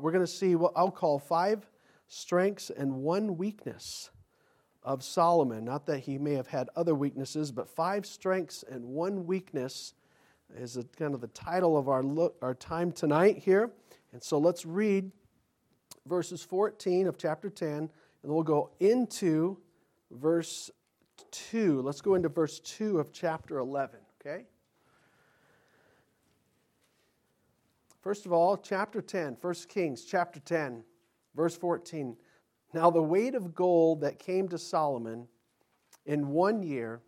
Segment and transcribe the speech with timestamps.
[0.00, 1.66] we're going to see what I'll call five
[2.08, 4.10] strengths and one weakness
[4.82, 5.64] of Solomon.
[5.64, 9.94] Not that he may have had other weaknesses, but five strengths and one weakness
[10.56, 13.70] is a, kind of the title of our, look, our time tonight here.
[14.12, 15.10] And so let's read
[16.06, 17.90] verses 14 of chapter 10, and
[18.22, 19.58] we'll go into
[20.10, 20.70] verse
[21.30, 21.82] 2.
[21.82, 24.44] Let's go into verse 2 of chapter 11, okay?
[28.02, 30.82] First of all, chapter 10, 1 Kings chapter 10,
[31.34, 32.16] verse 14.
[32.72, 35.28] Now the weight of gold that came to Solomon
[36.06, 37.02] in one year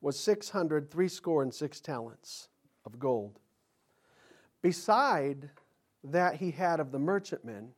[0.00, 2.48] was 600, threescore and six talents
[2.84, 3.40] of gold.
[4.60, 5.50] Beside
[6.04, 7.70] that he had of the merchantmen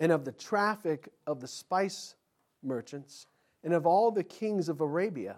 [0.00, 2.14] and of the traffic of the spice
[2.62, 3.26] merchants
[3.62, 5.36] and of all the kings of Arabia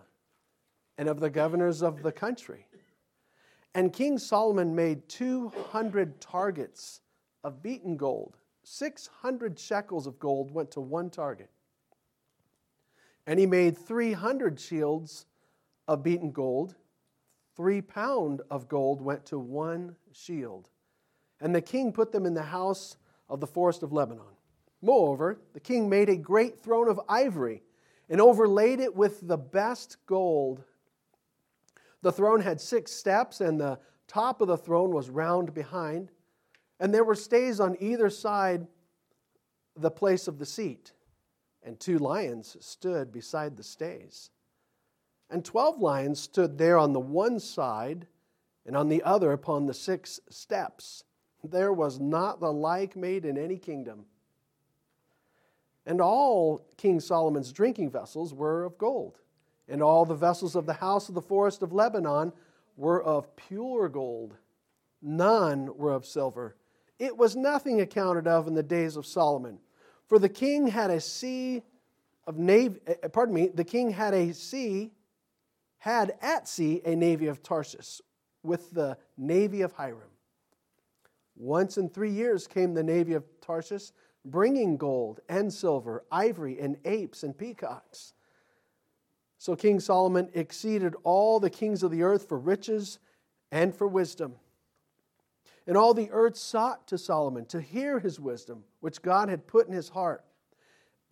[0.99, 2.66] and of the governors of the country.
[3.77, 7.03] And King Solomon made 200 targets
[7.45, 8.39] of beaten gold.
[8.63, 11.51] 600 shekels of gold went to one target.
[13.27, 15.27] And he made 300 shields
[15.87, 16.75] of beaten gold.
[17.55, 20.71] Three pound of gold went to one shield.
[21.43, 22.97] And the king put them in the house
[23.29, 24.25] of the forest of Lebanon.
[24.81, 27.63] Moreover, the king made a great throne of ivory
[28.09, 30.65] and overlaid it with the best gold.
[32.07, 36.13] The throne had six steps, and the top of the throne was round behind,
[36.79, 38.69] and there were stays on either side
[39.77, 40.93] the place of the seat,
[41.65, 44.31] and two lions stood beside the stays.
[45.31, 48.07] And twelve lions stood there on the one side,
[48.65, 51.03] and on the other upon the six steps.
[51.43, 54.05] There was not the like made in any kingdom.
[55.85, 59.19] And all King Solomon's drinking vessels were of gold,
[59.69, 62.33] and all the vessels of the house of the forest of Lebanon
[62.77, 64.37] were of pure gold.
[65.03, 66.57] None were of silver.
[66.99, 69.59] It was nothing accounted of in the days of Solomon.
[70.09, 71.63] For the king had a sea
[72.27, 74.93] of navy, eh, pardon me, the king had a sea,
[75.79, 78.01] had at sea a navy of Tarshish
[78.43, 80.11] with the navy of Hiram.
[81.37, 83.93] Once in three years came the navy of Tarshish,
[84.25, 88.15] bringing gold and silver, ivory and apes and peacocks.
[89.47, 92.99] So King Solomon exceeded all the kings of the earth for riches
[93.53, 94.35] and for wisdom.
[95.69, 99.69] And all the earth sought to Solomon to hear his wisdom, which God had put
[99.69, 100.25] in his heart.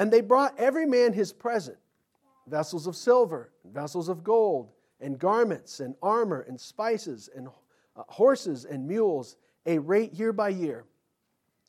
[0.01, 1.77] And they brought every man his present
[2.49, 7.47] vessels of silver, vessels of gold, and garments, and armor, and spices, and
[7.95, 10.87] uh, horses, and mules a rate year by year.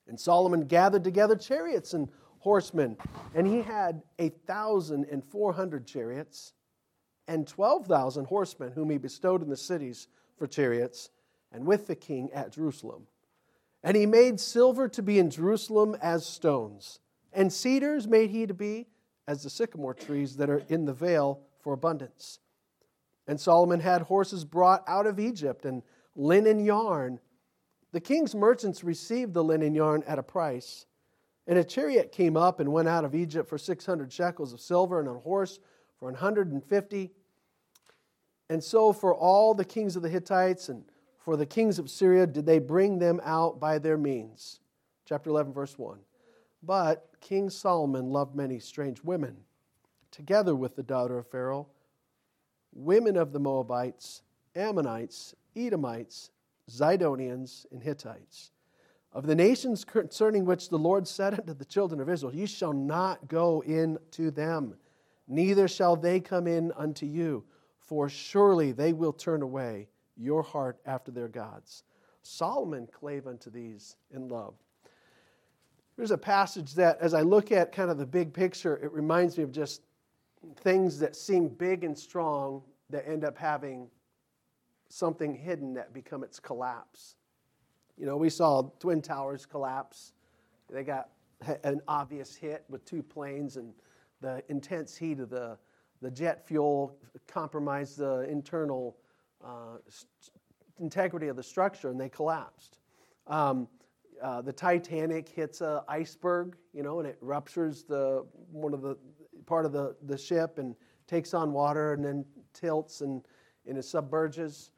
[0.07, 2.09] And Solomon gathered together chariots and
[2.39, 2.97] horsemen,
[3.35, 6.53] and he had a thousand and four hundred chariots
[7.27, 11.09] and twelve thousand horsemen, whom he bestowed in the cities for chariots,
[11.51, 13.07] and with the king at Jerusalem.
[13.83, 16.99] And he made silver to be in Jerusalem as stones,
[17.33, 18.87] and cedars made he to be
[19.27, 22.39] as the sycamore trees that are in the vale for abundance.
[23.27, 25.81] And Solomon had horses brought out of Egypt, and
[26.15, 27.19] linen yarn
[27.95, 30.85] the king's merchants received the linen yarn at a price.
[31.47, 34.99] And a chariot came up and went out of Egypt for 600 shekels of silver,
[34.99, 35.59] and a horse
[36.05, 37.11] for 150.
[38.51, 40.83] And so, for all the kings of the Hittites and
[41.17, 44.59] for the kings of Syria, did they bring them out by their means.
[45.05, 45.97] Chapter 11, verse 1.
[46.61, 49.37] But King Solomon loved many strange women,
[50.11, 51.65] together with the daughter of Pharaoh,
[52.71, 54.21] women of the Moabites,
[54.55, 56.29] Ammonites, Edomites,
[56.69, 58.51] Zidonians, and Hittites.
[59.11, 62.73] Of the nations concerning which the Lord said unto the children of Israel, Ye shall
[62.73, 64.75] not go in to them,
[65.27, 67.43] neither shall they come in unto you,
[67.79, 69.87] for surely they will turn away
[70.17, 71.83] your heart after their gods.
[72.23, 74.55] Solomon clave unto these in love.
[75.97, 79.37] There's a passage that, as I look at kind of the big picture, it reminds
[79.37, 79.81] me of just
[80.57, 83.87] things that seem big and strong that end up having
[84.89, 87.15] something hidden that become its collapse.
[87.97, 90.13] You know, we saw Twin Towers collapse.
[90.69, 91.09] They got
[91.63, 93.73] an obvious hit with two planes, and
[94.25, 95.55] the intense heat of the,
[96.01, 98.97] the jet fuel compromised the internal
[99.45, 99.77] uh,
[100.79, 102.79] integrity of the structure, and they collapsed.
[103.27, 103.67] Um,
[104.23, 108.97] uh, the Titanic hits an iceberg, you know, and it ruptures the one of the
[109.45, 110.75] part of the, the ship and
[111.05, 113.21] takes on water and then tilts and,
[113.67, 114.71] and it submerges.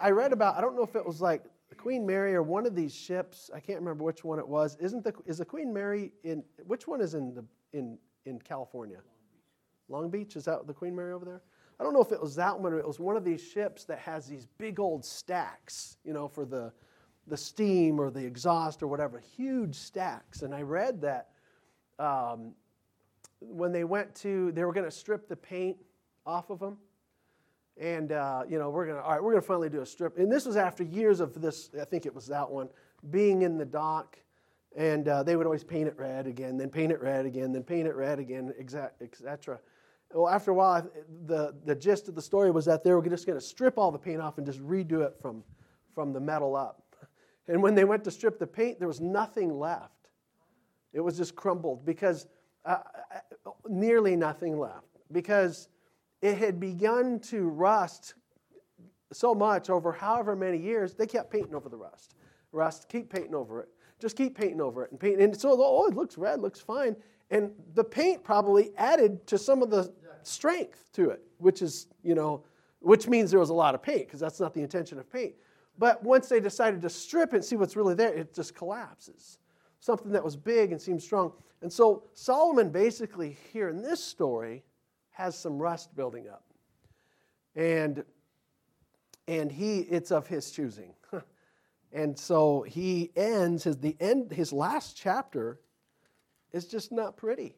[0.00, 2.66] I read about, I don't know if it was like the Queen Mary or one
[2.66, 3.50] of these ships.
[3.54, 4.76] I can't remember which one it was.
[4.80, 7.96] Isn't the, is the Queen Mary in, which one is in, the, in,
[8.26, 8.98] in California?
[9.88, 10.36] Long Beach?
[10.36, 11.42] Is that the Queen Mary over there?
[11.78, 13.84] I don't know if it was that one or it was one of these ships
[13.84, 16.72] that has these big old stacks, you know, for the,
[17.26, 20.42] the steam or the exhaust or whatever, huge stacks.
[20.42, 21.30] And I read that
[21.98, 22.52] um,
[23.40, 25.78] when they went to, they were going to strip the paint
[26.26, 26.76] off of them.
[27.78, 29.86] And, uh, you know, we're going to, all right, we're going to finally do a
[29.86, 30.18] strip.
[30.18, 32.68] And this was after years of this, I think it was that one,
[33.10, 34.18] being in the dock.
[34.76, 37.64] And uh, they would always paint it red again, then paint it red again, then
[37.64, 39.58] paint it red again, etc.
[40.14, 40.88] Well, after a while,
[41.26, 43.90] the, the gist of the story was that they were just going to strip all
[43.90, 45.42] the paint off and just redo it from,
[45.94, 46.84] from the metal up.
[47.48, 50.08] And when they went to strip the paint, there was nothing left.
[50.92, 52.26] It was just crumbled because
[52.64, 52.78] uh,
[53.46, 55.68] uh, nearly nothing left because
[56.22, 58.14] it had begun to rust
[59.12, 62.14] so much over however many years, they kept painting over the rust.
[62.52, 63.68] Rust, keep painting over it.
[64.00, 65.20] Just keep painting over it and paint.
[65.20, 66.96] And so, oh, it looks red, looks fine.
[67.30, 69.92] And the paint probably added to some of the
[70.22, 72.44] strength to it, which is, you know,
[72.80, 75.34] which means there was a lot of paint because that's not the intention of paint.
[75.78, 79.38] But once they decided to strip and see what's really there, it just collapses.
[79.80, 81.32] Something that was big and seemed strong.
[81.62, 84.64] And so Solomon basically here in this story
[85.10, 86.44] has some rust building up.
[87.54, 88.04] And
[89.28, 90.94] and he it's of his choosing.
[91.92, 95.60] and so he ends his the end his last chapter
[96.52, 97.54] is just not pretty.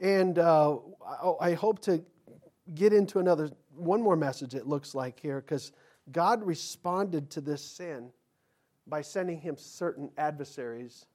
[0.00, 0.78] And uh,
[1.40, 2.02] I hope to
[2.74, 5.72] get into another one more message it looks like here because
[6.10, 8.10] God responded to this sin
[8.86, 11.06] by sending him certain adversaries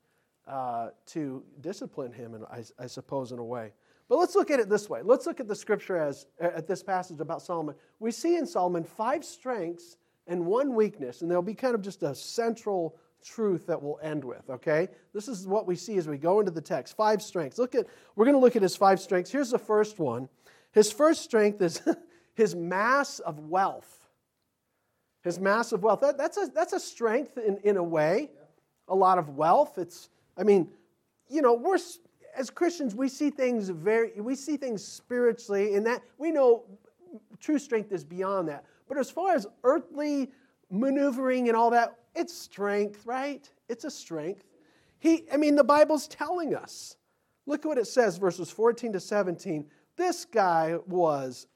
[0.47, 3.73] uh, to discipline him, and I, I, suppose, in a way.
[4.07, 5.01] But let's look at it this way.
[5.03, 7.75] Let's look at the scripture as at this passage about Solomon.
[7.99, 9.97] We see in Solomon five strengths
[10.27, 14.23] and one weakness, and there'll be kind of just a central truth that we'll end
[14.23, 14.87] with, okay?
[15.13, 16.95] This is what we see as we go into the text.
[16.95, 17.57] Five strengths.
[17.57, 19.31] Look at we're going to look at his five strengths.
[19.31, 20.29] Here's the first one.
[20.71, 21.81] His first strength is
[22.35, 23.97] his mass of wealth
[25.27, 26.01] his mass of wealth.
[26.01, 28.31] That, that's, a, that's a strength in, in a way,
[28.87, 29.77] a lot of wealth.
[29.77, 30.69] It's, I mean,
[31.29, 31.77] you know, we're,
[32.35, 36.63] as Christians, we see things very, we see things spiritually, and that we know
[37.39, 38.63] true strength is beyond that.
[38.87, 40.31] But as far as earthly
[40.69, 43.49] maneuvering and all that, it's strength, right?
[43.69, 44.43] It's a strength.
[44.99, 46.95] He, I mean, the Bible's telling us.
[47.45, 49.65] Look at what it says, verses 14 to 17.
[49.95, 51.47] This guy was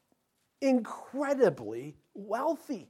[0.61, 2.89] incredibly wealthy.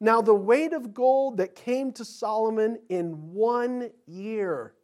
[0.00, 4.74] Now, the weight of gold that came to Solomon in one year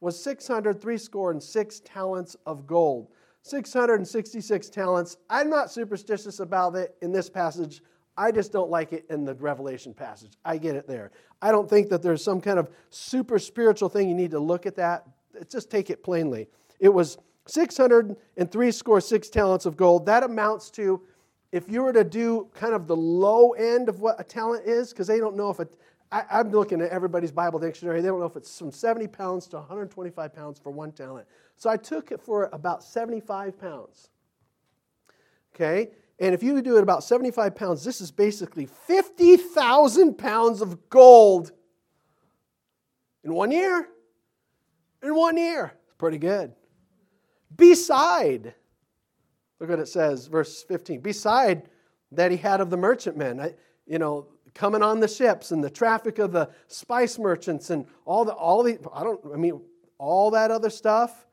[0.00, 3.08] was 600, three score and six talents of gold.
[3.42, 5.16] 666 talents.
[5.28, 7.82] I'm not superstitious about it in this passage.
[8.16, 10.32] I just don't like it in the Revelation passage.
[10.44, 11.10] I get it there.
[11.40, 14.66] I don't think that there's some kind of super spiritual thing you need to look
[14.66, 15.06] at that.
[15.50, 16.48] Just take it plainly.
[16.78, 20.06] It was 603 score six talents of gold.
[20.06, 21.02] That amounts to
[21.52, 24.90] if you were to do kind of the low end of what a talent is,
[24.90, 25.76] because they don't know if it,
[26.12, 29.46] I, I'm looking at everybody's Bible dictionary, they don't know if it's from 70 pounds
[29.48, 31.26] to 125 pounds for one talent.
[31.56, 34.10] So I took it for about 75 pounds.
[35.54, 35.90] Okay?
[36.18, 41.50] And if you do it about 75 pounds, this is basically 50,000 pounds of gold
[43.24, 43.88] in one year.
[45.02, 45.72] In one year.
[45.98, 46.52] Pretty good.
[47.56, 48.54] Beside
[49.62, 51.02] Look what it says, verse 15.
[51.02, 51.68] Beside
[52.10, 53.54] that he had of the merchantmen,
[53.86, 58.24] you know, coming on the ships and the traffic of the spice merchants and all
[58.24, 59.60] the, all the, I don't, I mean,
[59.98, 61.26] all that other stuff.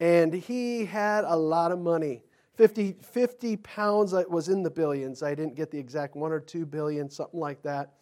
[0.00, 2.22] And he had a lot of money.
[2.56, 5.22] 50, 50 pounds was in the billions.
[5.22, 7.92] I didn't get the exact one or two billion, something like that.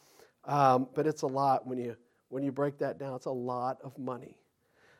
[0.44, 1.96] Um, but it's a lot when you,
[2.28, 3.14] when you break that down.
[3.14, 4.36] It's a lot of money.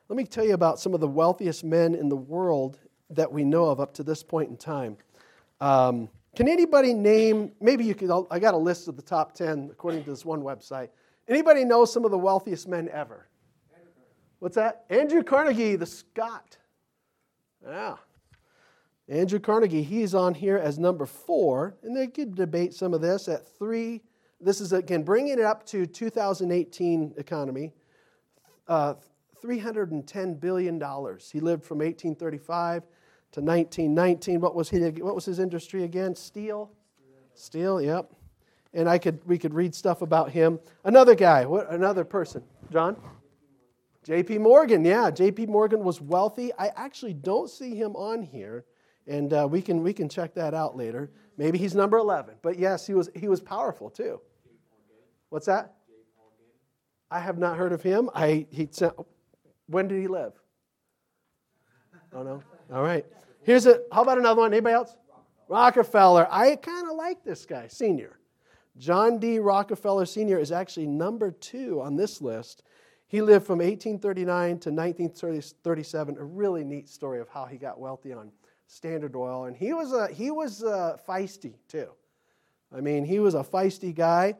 [0.08, 2.78] Let me tell you about some of the wealthiest men in the world
[3.10, 4.96] that we know of up to this point in time.
[5.60, 9.70] Um, can anybody name, maybe you could, I got a list of the top 10
[9.72, 10.88] according to this one website.
[11.28, 13.28] Anybody know some of the wealthiest men ever?
[14.40, 14.84] What's that?
[14.90, 16.58] Andrew Carnegie, the Scot.
[17.66, 17.96] Yeah.
[19.08, 23.28] Andrew Carnegie, he's on here as number four, and they could debate some of this
[23.28, 24.02] at three.
[24.40, 27.72] This is, again, bringing it up to 2018 economy.
[28.66, 28.94] Uh,
[29.42, 30.74] $310 billion.
[31.32, 32.84] He lived from 1835
[33.34, 34.40] to 1919.
[34.40, 36.14] What was, he, what was his industry again?
[36.14, 36.70] Steel?
[37.34, 38.12] Steel, yep.
[38.72, 40.60] And I could, we could read stuff about him.
[40.84, 42.44] Another guy, what, another person.
[42.72, 42.96] John?
[44.04, 44.38] J.P.
[44.38, 45.10] Morgan, yeah.
[45.10, 45.46] J.P.
[45.46, 46.52] Morgan was wealthy.
[46.56, 48.66] I actually don't see him on here,
[49.08, 51.10] and uh, we, can, we can check that out later.
[51.36, 52.36] Maybe he's number 11.
[52.40, 54.20] But yes, he was, he was powerful too.
[55.30, 55.74] What's that?
[57.10, 58.10] I have not heard of him.
[58.14, 58.68] I, he,
[59.66, 60.34] when did he live?
[62.12, 62.42] Oh, no?
[62.72, 63.04] All right.
[63.44, 64.52] Here's a, how about another one?
[64.52, 64.96] Anybody else?
[65.48, 66.26] Rockefeller.
[66.30, 68.18] I kind of like this guy, senior.
[68.76, 69.38] John D.
[69.38, 70.38] Rockefeller Sr.
[70.38, 72.62] is actually number two on this list.
[73.06, 76.16] He lived from 1839 to 1937.
[76.18, 78.32] A really neat story of how he got wealthy on
[78.66, 79.44] Standard Oil.
[79.44, 81.90] And he was, a, he was a feisty, too.
[82.74, 84.34] I mean, he was a feisty guy.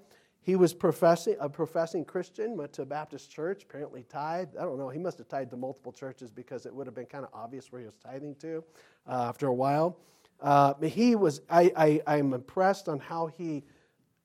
[0.45, 4.59] He was professing, a professing Christian, went to a Baptist church, apparently tithed.
[4.59, 7.07] I don't know, he must have tithed to multiple churches because it would have been
[7.07, 8.63] kind of obvious where he was tithing to
[9.09, 9.97] uh, after a while.
[10.43, 13.65] Uh, he was, I, I, I'm impressed on how he,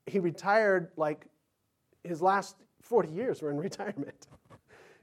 [0.07, 1.25] he retired, like
[2.03, 4.27] his last 40 years were in retirement.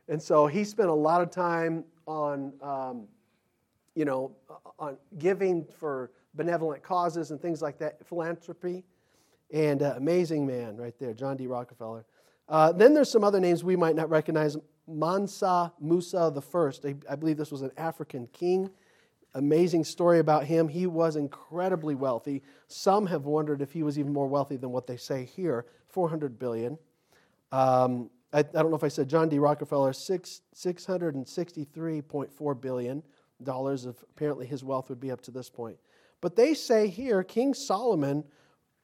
[0.08, 3.08] and so he spent a lot of time on, um,
[3.94, 4.32] you know,
[4.78, 8.84] on giving for benevolent causes and things like that, philanthropy.
[9.52, 11.46] And uh, amazing man right there, John D.
[11.46, 12.04] Rockefeller.
[12.48, 14.56] Uh, then there's some other names we might not recognize.
[14.88, 16.32] Mansa Musa
[16.84, 18.70] I, I believe this was an African king.
[19.34, 20.68] Amazing story about him.
[20.68, 22.42] He was incredibly wealthy.
[22.68, 26.38] Some have wondered if he was even more wealthy than what they say here 400
[26.38, 26.78] billion.
[27.52, 29.38] Um, I, I, don't know if I said John D.
[29.38, 33.02] Rockefeller, six, $663.4 billion
[33.46, 35.76] of apparently his wealth would be up to this point.
[36.20, 38.24] But they say here King Solomon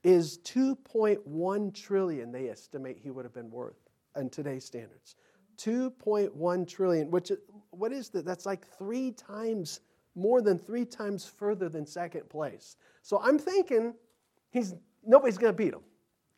[0.04, 5.16] is 2.1 trillion they estimate he would have been worth in today's standards.
[5.59, 7.30] 2.1 trillion which
[7.71, 8.25] what is that?
[8.25, 9.80] That's like three times
[10.14, 12.76] more than three times further than second place.
[13.02, 13.94] So i'm thinking
[14.50, 15.82] he's nobody's going to beat him.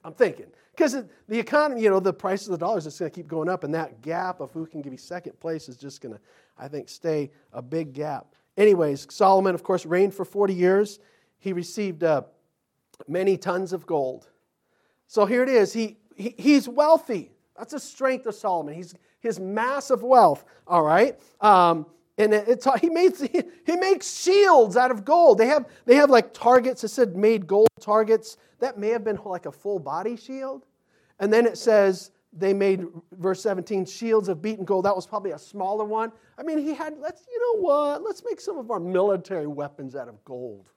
[0.04, 0.46] I'm thinking.
[0.72, 3.48] Because the economy you know the price of the dollars is going to keep going
[3.48, 6.20] up and that gap of who can give you second place is just going to
[6.58, 8.34] i think stay a big gap.
[8.58, 10.98] Anyways solomon of course reigned for 40 years.
[11.38, 12.26] He received a
[13.08, 14.28] many tons of gold.
[15.06, 15.72] So here it is.
[15.72, 17.30] He, he, he's wealthy.
[17.56, 18.74] That's a strength of Solomon.
[18.74, 20.44] He's his massive wealth.
[20.66, 21.18] All right.
[21.40, 21.86] Um,
[22.16, 25.38] and it's, he, makes, he, he makes shields out of gold.
[25.38, 26.84] They have, they have like targets.
[26.84, 28.36] It said made gold targets.
[28.60, 30.66] That may have been like a full body shield.
[31.18, 34.84] And then it says they made, verse 17, shields of beaten gold.
[34.84, 36.12] That was probably a smaller one.
[36.38, 39.96] I mean, he had, let's, you know what, let's make some of our military weapons
[39.96, 40.70] out of gold.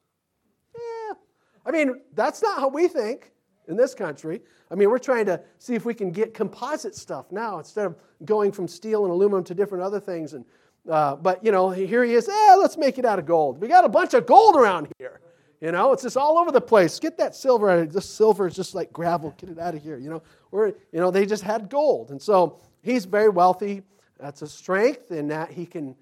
[1.68, 3.32] I mean, that's not how we think
[3.68, 4.42] in this country.
[4.72, 7.96] I mean, we're trying to see if we can get composite stuff now instead of
[8.24, 10.34] going from steel and aluminum to different other things.
[10.34, 10.46] And
[10.90, 12.30] uh, but you know, here he is.
[12.30, 13.60] Eh, let's make it out of gold.
[13.60, 15.20] We got a bunch of gold around here.
[15.60, 17.00] You know, it's just all over the place.
[17.00, 19.34] Get that silver out of silver is just like gravel.
[19.38, 19.98] Get it out of here.
[19.98, 23.82] You know, or you know, they just had gold, and so he's very wealthy.
[24.20, 25.96] That's a strength in that he can.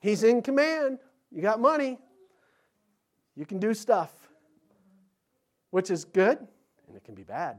[0.00, 0.98] He's in command.
[1.30, 1.98] You got money.
[3.36, 4.21] You can do stuff
[5.72, 6.38] which is good
[6.86, 7.58] and it can be bad.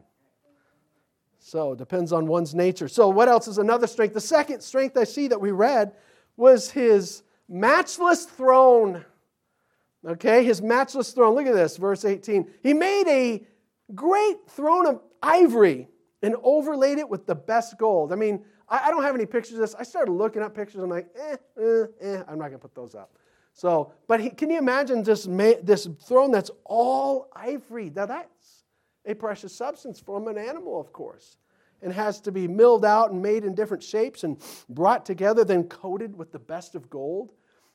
[1.40, 2.88] So it depends on one's nature.
[2.88, 4.14] So, what else is another strength?
[4.14, 5.92] The second strength I see that we read
[6.38, 9.04] was his matchless throne.
[10.06, 11.36] Okay, his matchless throne.
[11.36, 12.50] Look at this, verse 18.
[12.62, 13.46] He made a
[13.94, 15.90] great throne of ivory
[16.22, 18.14] and overlaid it with the best gold.
[18.14, 19.76] I mean, I, don't have any pictures of this.
[19.76, 20.82] I started looking up pictures.
[20.82, 22.24] I'm like, eh, eh, eh.
[22.28, 23.18] I'm not going to put those up.
[23.54, 25.26] So, but he, can you imagine this,
[25.64, 27.92] this throne that's all ivory?
[27.96, 28.64] Now, that's
[29.06, 31.38] a precious substance from an animal, of course,
[31.84, 34.38] and has to be milled out and made in different shapes and
[34.70, 37.32] brought together, then coated with the best of gold.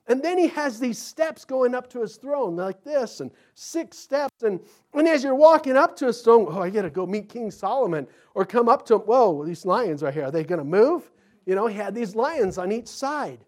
[0.08, 3.98] And then he has these steps going up to his throne like this, and six
[3.98, 4.42] steps.
[4.42, 4.58] And,
[4.94, 7.50] and as you're walking up to his throne, oh, I got to go meet King
[7.50, 9.02] Solomon, or come up to him.
[9.02, 11.10] Whoa, these lions right here, are they going to move?
[11.44, 13.44] You know, he had these lions on each side.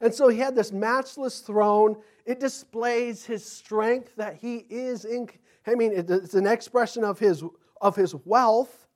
[0.00, 1.96] And so he had this matchless throne.
[2.26, 5.28] It displays his strength that he is in.
[5.66, 7.42] I mean, it's an expression of his,
[7.80, 8.86] of his wealth,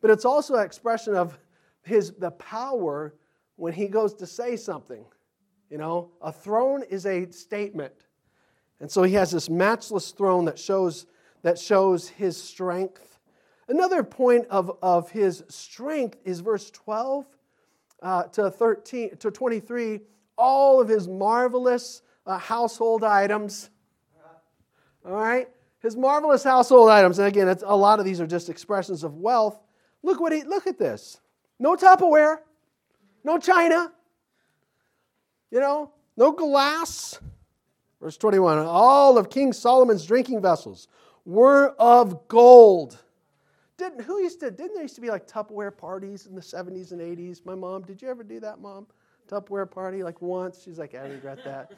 [0.00, 1.38] but it's also an expression of
[1.82, 3.14] his, the power
[3.56, 5.04] when he goes to say something.
[5.70, 7.92] You know, a throne is a statement.
[8.80, 11.06] And so he has this matchless throne that shows,
[11.42, 13.18] that shows his strength.
[13.68, 17.26] Another point of, of his strength is verse 12
[18.02, 20.00] uh, to 13 to 23
[20.36, 23.70] all of his marvelous uh, household items.
[25.04, 25.48] All right?
[25.80, 27.18] His marvelous household items.
[27.18, 29.60] And again, a lot of these are just expressions of wealth.
[30.02, 31.20] Look what he look at this.
[31.58, 32.38] No Tupperware,
[33.22, 33.92] no china,
[35.50, 37.18] you know, no glass.
[38.00, 40.88] Verse 21 All of King Solomon's drinking vessels
[41.24, 42.98] were of gold.
[43.76, 46.92] Didn't, who used to, didn't there used to be like Tupperware parties in the 70s
[46.92, 47.44] and 80s?
[47.44, 48.86] My mom, did you ever do that, mom?
[49.28, 50.62] Tupperware party like once.
[50.62, 51.72] She's like, I regret that.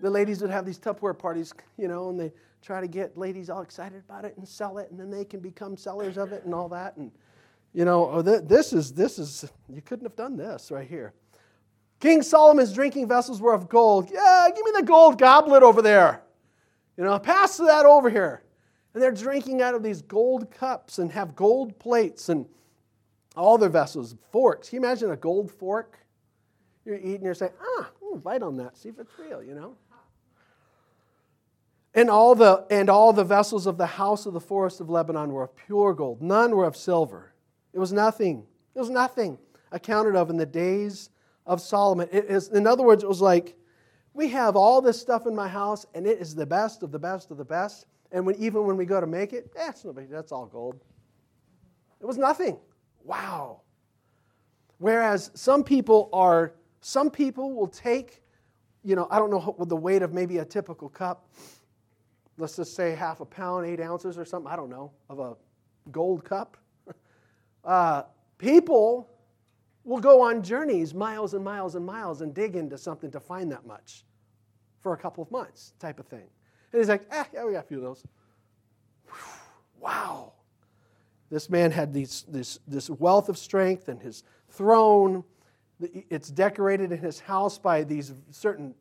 [0.00, 2.32] the ladies would have these Tupperware parties, you know, and they
[2.62, 5.40] try to get ladies all excited about it and sell it, and then they can
[5.40, 6.96] become sellers of it and all that.
[6.96, 7.10] And
[7.72, 11.12] you know, oh, this is this is you couldn't have done this right here.
[12.00, 14.10] King Solomon's drinking vessels were of gold.
[14.10, 16.22] Yeah, give me the gold goblet over there.
[16.96, 18.42] You know, pass that over here.
[18.94, 22.46] And they're drinking out of these gold cups and have gold plates and
[23.36, 24.70] all their vessels, forks.
[24.70, 25.99] Can you imagine a gold fork?
[26.84, 27.90] You're eating, you're saying, ah,
[28.22, 29.76] bite on that, see if it's real, you know?
[31.94, 35.32] And all, the, and all the vessels of the house of the forest of Lebanon
[35.32, 36.22] were of pure gold.
[36.22, 37.32] None were of silver.
[37.72, 38.44] It was nothing.
[38.74, 39.38] It was nothing
[39.72, 41.10] accounted of in the days
[41.46, 42.08] of Solomon.
[42.12, 43.56] It is, in other words, it was like,
[44.14, 46.98] we have all this stuff in my house, and it is the best of the
[46.98, 47.86] best of the best.
[48.12, 50.80] And when, even when we go to make it, eh, it's no that's all gold.
[52.00, 52.58] It was nothing.
[53.04, 53.60] Wow.
[54.78, 58.22] Whereas some people are, some people will take,
[58.82, 61.28] you know, I don't know what the weight of maybe a typical cup,
[62.38, 65.36] let's just say half a pound, eight ounces or something, I don't know, of a
[65.90, 66.56] gold cup.
[67.62, 68.04] Uh,
[68.38, 69.10] people
[69.84, 73.52] will go on journeys miles and miles and miles and dig into something to find
[73.52, 74.04] that much
[74.80, 76.26] for a couple of months, type of thing.
[76.72, 78.06] And he's like, ah, yeah, we got a few of those.
[79.78, 80.32] Wow.
[81.30, 85.24] This man had these, this, this wealth of strength and his throne.
[85.80, 88.74] It's decorated in his house by these certain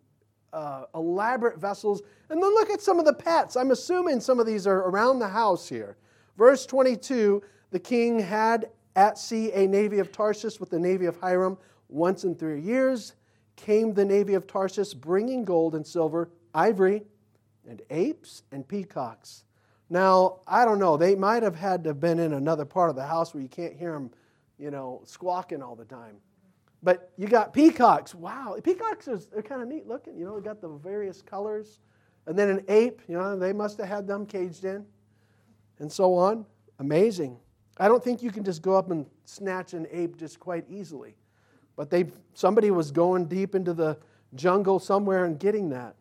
[0.53, 2.01] uh, elaborate vessels.
[2.29, 3.55] And then look at some of the pets.
[3.55, 5.97] I'm assuming some of these are around the house here.
[6.37, 7.41] Verse 22
[7.71, 11.57] the king had at sea a navy of Tarsus with the navy of Hiram.
[11.87, 13.13] Once in three years
[13.55, 17.03] came the navy of Tarsus bringing gold and silver, ivory,
[17.67, 19.43] and apes and peacocks.
[19.89, 20.97] Now, I don't know.
[20.97, 23.49] They might have had to have been in another part of the house where you
[23.49, 24.11] can't hear them,
[24.57, 26.17] you know, squawking all the time.
[26.81, 28.15] But you got peacocks.
[28.15, 30.17] Wow, peacocks are, are kind of neat looking.
[30.17, 31.79] You know, they got the various colors.
[32.25, 34.85] And then an ape, you know, they must have had them caged in.
[35.79, 36.45] And so on.
[36.79, 37.37] Amazing.
[37.77, 41.15] I don't think you can just go up and snatch an ape just quite easily.
[41.75, 43.97] But they, somebody was going deep into the
[44.35, 45.95] jungle somewhere and getting that.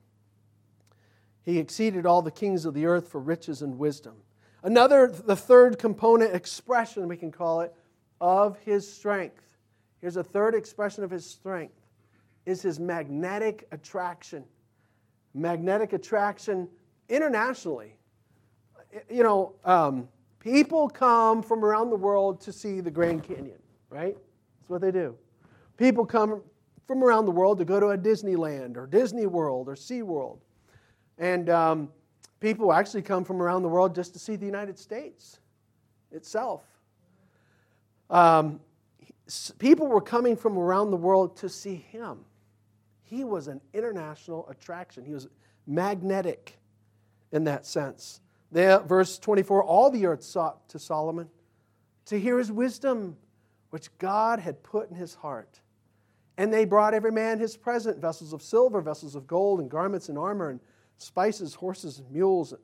[1.44, 4.16] He exceeded all the kings of the earth for riches and wisdom.
[4.62, 7.72] Another, the third component expression, we can call it,
[8.20, 9.47] of his strength.
[10.00, 11.74] Here's a third expression of his strength
[12.46, 14.44] is his magnetic attraction.
[15.34, 16.68] Magnetic attraction
[17.08, 17.94] internationally.
[19.10, 20.08] You know, um,
[20.40, 23.58] People come from around the world to see the Grand Canyon,
[23.90, 24.14] right?
[24.14, 25.16] That's what they do.
[25.76, 26.42] People come
[26.86, 30.38] from around the world to go to a Disneyland or Disney World or SeaWorld.
[31.18, 31.88] And um,
[32.40, 35.40] people actually come from around the world just to see the United States
[36.12, 36.62] itself.
[38.08, 38.60] Um,
[39.58, 42.24] people were coming from around the world to see him.
[43.02, 45.28] He was an international attraction, he was
[45.66, 46.58] magnetic
[47.32, 48.20] in that sense.
[48.50, 51.28] There, verse 24 all the earth sought to Solomon
[52.06, 53.16] to hear his wisdom,
[53.70, 55.60] which God had put in his heart.
[56.38, 60.08] And they brought every man his present vessels of silver, vessels of gold, and garments
[60.08, 60.60] and armor, and
[60.96, 62.54] spices, horses, and mules,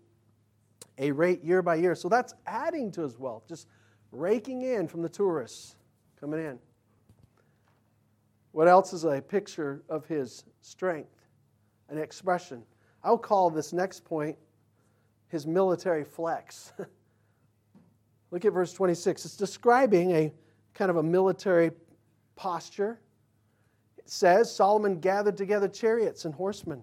[0.97, 1.95] a rate year by year.
[1.95, 3.67] So that's adding to his wealth, just
[4.13, 5.77] raking in from the tourists
[6.21, 6.59] coming in.
[8.53, 11.27] What else is a picture of his strength,
[11.89, 12.63] an expression?
[13.03, 14.37] I'll call this next point
[15.29, 16.73] his military flex.
[18.31, 19.25] Look at verse 26.
[19.25, 20.33] It's describing a
[20.75, 21.71] kind of a military
[22.37, 23.01] posture.
[23.99, 26.83] It says Solomon gathered together chariots and horsemen,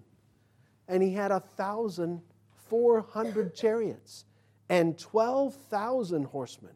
[0.88, 2.20] and he had a thousand
[2.68, 4.24] four hundred chariots
[4.68, 6.72] and twelve thousand horsemen,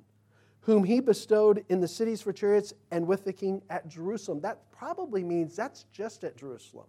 [0.67, 4.41] whom he bestowed in the cities for chariots and with the king at Jerusalem.
[4.41, 6.87] That probably means that's just at Jerusalem.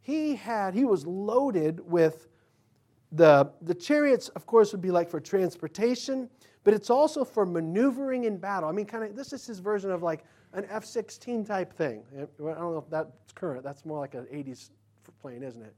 [0.00, 2.26] He had he was loaded with
[3.12, 6.28] the, the chariots, of course, would be like for transportation,
[6.64, 8.68] but it's also for maneuvering in battle.
[8.68, 12.02] I mean, kind of, this is his version of like an F 16 type thing.
[12.12, 14.70] I don't know if that's current, that's more like an 80s
[15.22, 15.74] plane, isn't it?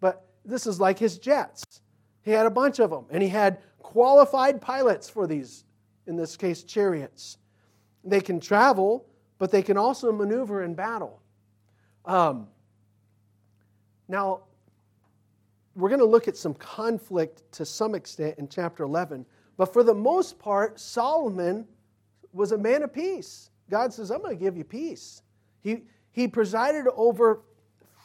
[0.00, 1.82] But this is like his jets.
[2.22, 5.64] He had a bunch of them, and he had qualified pilots for these,
[6.06, 7.38] in this case, chariots.
[8.04, 9.06] They can travel,
[9.38, 11.20] but they can also maneuver in battle.
[12.04, 12.48] Um,
[14.08, 14.40] now,
[15.74, 19.24] we're going to look at some conflict to some extent in chapter 11.
[19.56, 21.66] But for the most part, Solomon
[22.32, 23.50] was a man of peace.
[23.70, 25.22] God says, I'm going to give you peace.
[25.62, 25.82] He,
[26.12, 27.42] he presided over,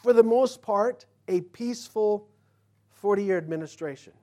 [0.04, 2.28] for the most part, a peaceful
[2.92, 4.14] 40 year administration.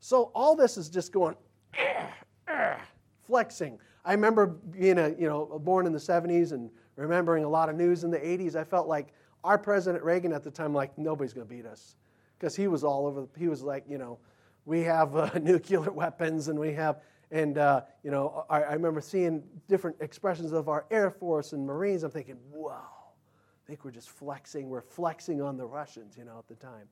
[0.00, 1.36] So all this is just going,
[3.26, 3.78] flexing.
[4.04, 7.76] I remember being a, you know, born in the 70s and remembering a lot of
[7.76, 8.54] news in the 80s.
[8.54, 11.96] I felt like our President Reagan at the time, like, nobody's going to beat us
[12.38, 13.26] because he was all over.
[13.36, 14.18] He was like, you know,
[14.64, 19.00] we have uh, nuclear weapons and we have, and, uh, you know, I, I, remember
[19.00, 22.02] seeing different expressions of our Air Force and Marines.
[22.02, 24.68] I'm thinking, wow, I think we're just flexing.
[24.68, 26.86] We're flexing on the Russians, you know, at the time.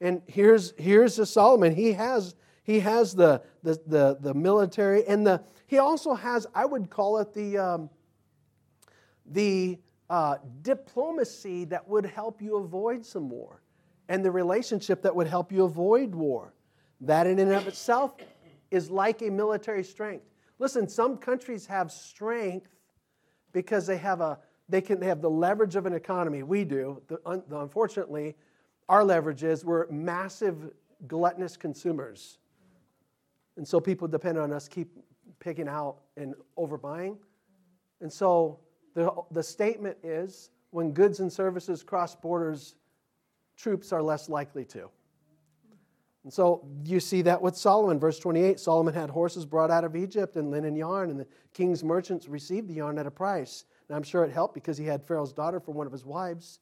[0.00, 1.74] And here's, here's Solomon.
[1.74, 2.34] He has,
[2.68, 7.16] he has the, the, the, the military, and the, he also has, I would call
[7.16, 7.90] it the, um,
[9.24, 9.78] the
[10.10, 13.62] uh, diplomacy that would help you avoid some war,
[14.10, 16.52] and the relationship that would help you avoid war.
[17.00, 18.12] That in and of itself
[18.70, 20.26] is like a military strength.
[20.58, 22.68] Listen, some countries have strength
[23.52, 26.42] because they have a they can they have the leverage of an economy.
[26.42, 27.00] We do.
[27.08, 28.36] The, un, the, unfortunately,
[28.90, 30.70] our leverage is we're massive
[31.06, 32.38] gluttonous consumers,
[33.58, 34.88] and so people depend on us keep
[35.40, 37.18] picking out and overbuying.
[38.00, 38.60] And so
[38.94, 42.76] the, the statement is when goods and services cross borders,
[43.56, 44.88] troops are less likely to.
[46.24, 47.98] And so you see that with Solomon.
[47.98, 51.82] Verse 28 Solomon had horses brought out of Egypt and linen yarn, and the king's
[51.82, 53.64] merchants received the yarn at a price.
[53.88, 56.60] And I'm sure it helped because he had Pharaoh's daughter for one of his wives.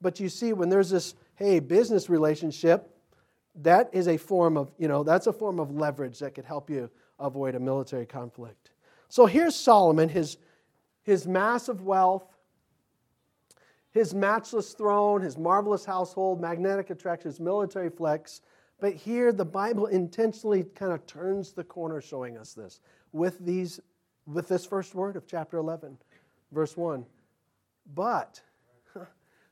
[0.00, 2.90] But you see, when there's this, hey, business relationship,
[3.56, 6.70] that is a form of, you know, that's a form of leverage that could help
[6.70, 8.70] you avoid a military conflict.
[9.08, 10.38] So here's Solomon, his,
[11.02, 12.24] his massive wealth,
[13.90, 18.40] his matchless throne, his marvelous household, magnetic attractions, military flex.
[18.80, 22.80] But here the Bible intentionally kind of turns the corner showing us this
[23.12, 23.80] with these
[24.26, 25.98] with this first word of chapter 11
[26.52, 27.04] verse 1.
[27.94, 28.40] But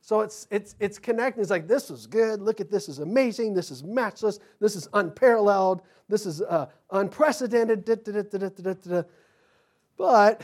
[0.01, 1.43] so it's it's it's connecting.
[1.43, 2.41] It's like this is good.
[2.41, 3.55] Look at this is amazing.
[3.55, 4.39] This is matchless.
[4.59, 5.83] This is unparalleled.
[6.09, 7.85] This is uh, unprecedented.
[9.97, 10.43] But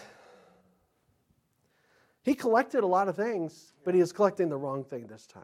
[2.23, 5.43] he collected a lot of things, but he is collecting the wrong thing this time.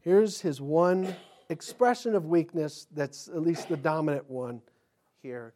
[0.00, 1.14] Here's his one
[1.50, 4.62] expression of weakness that's at least the dominant one
[5.22, 5.52] here.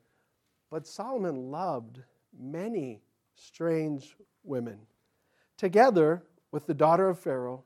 [0.70, 2.00] But Solomon loved
[2.38, 3.00] many
[3.36, 4.78] strange women.
[5.56, 7.64] Together with the daughter of Pharaoh,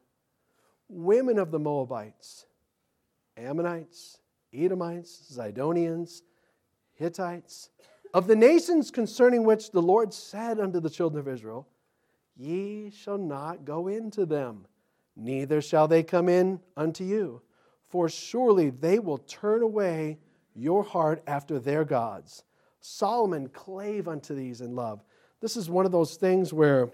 [0.89, 2.47] women of the Moabites,
[3.37, 4.19] Ammonites,
[4.53, 6.23] Edomites, Zidonians,
[6.95, 7.71] Hittites,
[8.15, 11.69] of the nations concerning which the Lord said unto the children of Israel,
[12.37, 14.67] Ye shall not go into them,
[15.17, 17.43] neither shall they come in unto you,
[17.89, 20.19] for surely they will turn away
[20.55, 22.45] your heart after their gods.
[22.81, 25.05] Solomon clave unto these in love.
[25.41, 26.91] This is one of those things where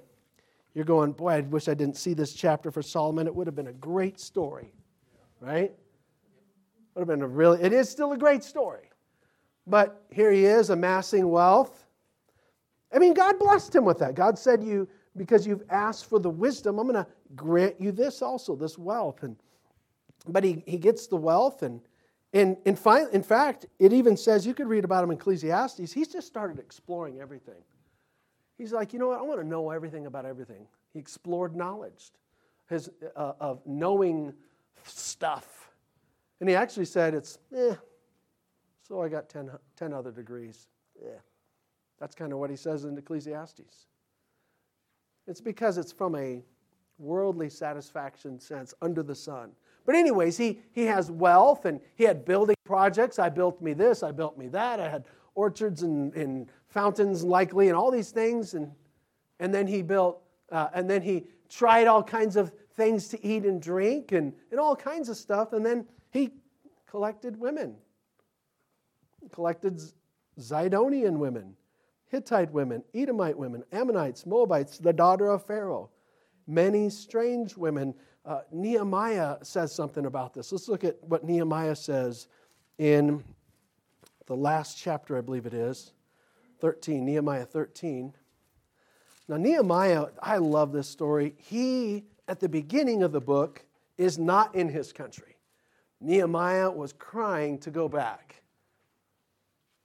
[0.75, 3.27] you're going, boy, I wish I didn't see this chapter for Solomon.
[3.27, 4.73] It would have been a great story,
[5.41, 5.73] right?
[6.95, 8.91] Would have been a really, it is still a great story.
[9.67, 11.87] But here he is amassing wealth.
[12.93, 14.15] I mean, God blessed him with that.
[14.15, 18.21] God said, "You because you've asked for the wisdom, I'm going to grant you this
[18.21, 19.37] also, this wealth." And
[20.29, 21.81] but he, he gets the wealth, and
[22.35, 25.93] and, and fin- in fact, it even says you could read about him in Ecclesiastes.
[25.93, 27.63] He's just started exploring everything.
[28.57, 29.19] He's like, you know what?
[29.19, 30.67] I want to know everything about everything.
[30.93, 32.13] He explored knowledge,
[32.69, 34.33] his uh, of knowing
[34.85, 35.73] stuff,
[36.41, 37.75] and he actually said, "It's eh,
[38.87, 40.69] so I got 10, 10 other degrees.
[41.03, 41.19] Yeah.
[41.99, 43.87] That's kind of what he says in Ecclesiastes.
[45.27, 46.45] It's because it's from a
[46.99, 49.53] worldly satisfaction sense under the sun.
[49.87, 53.19] But, anyways, he, he has wealth and he had building projects.
[53.19, 54.81] I built me this, I built me that.
[54.81, 58.53] I had orchards and, and fountains, likely, and all these things.
[58.53, 58.71] And,
[59.41, 60.21] and then he built,
[60.53, 64.61] uh, and then he tried all kinds of things to eat and drink and, and
[64.61, 65.55] all kinds of stuff.
[65.55, 66.33] And then he
[66.87, 67.77] collected women
[69.31, 69.81] collected
[70.39, 71.57] Zidonian women,
[72.07, 75.91] Hittite women, Edomite women, Ammonites, Moabites, the daughter of Pharaoh,
[76.47, 77.95] many strange women.
[78.25, 80.53] Uh, Nehemiah says something about this.
[80.53, 82.29] Let's look at what Nehemiah says
[82.79, 83.23] in
[84.27, 85.93] the last chapter, I believe it is,
[86.65, 88.15] 13, Nehemiah 13.
[89.29, 91.35] Now, Nehemiah, I love this story.
[91.37, 93.63] He, at the beginning of the book,
[93.99, 95.37] is not in his country.
[96.01, 98.43] Nehemiah was crying to go back.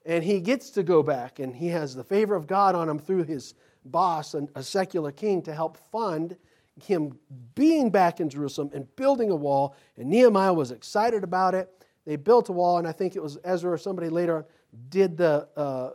[0.06, 2.98] And he gets to go back, and he has the favor of God on him
[2.98, 6.38] through his boss, a secular king, to help fund
[6.82, 7.20] him
[7.56, 9.76] being back in Jerusalem and building a wall.
[9.98, 11.86] And Nehemiah was excited about it.
[12.06, 14.46] They built a wall, and I think it was Ezra or somebody later on
[14.90, 15.90] did the uh,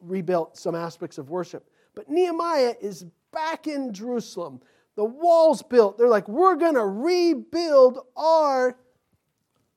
[0.00, 1.68] rebuilt some aspects of worship.
[1.94, 4.60] But Nehemiah is back in Jerusalem.
[4.96, 5.98] The wall's built.
[5.98, 8.78] They're like, we're going to rebuild our,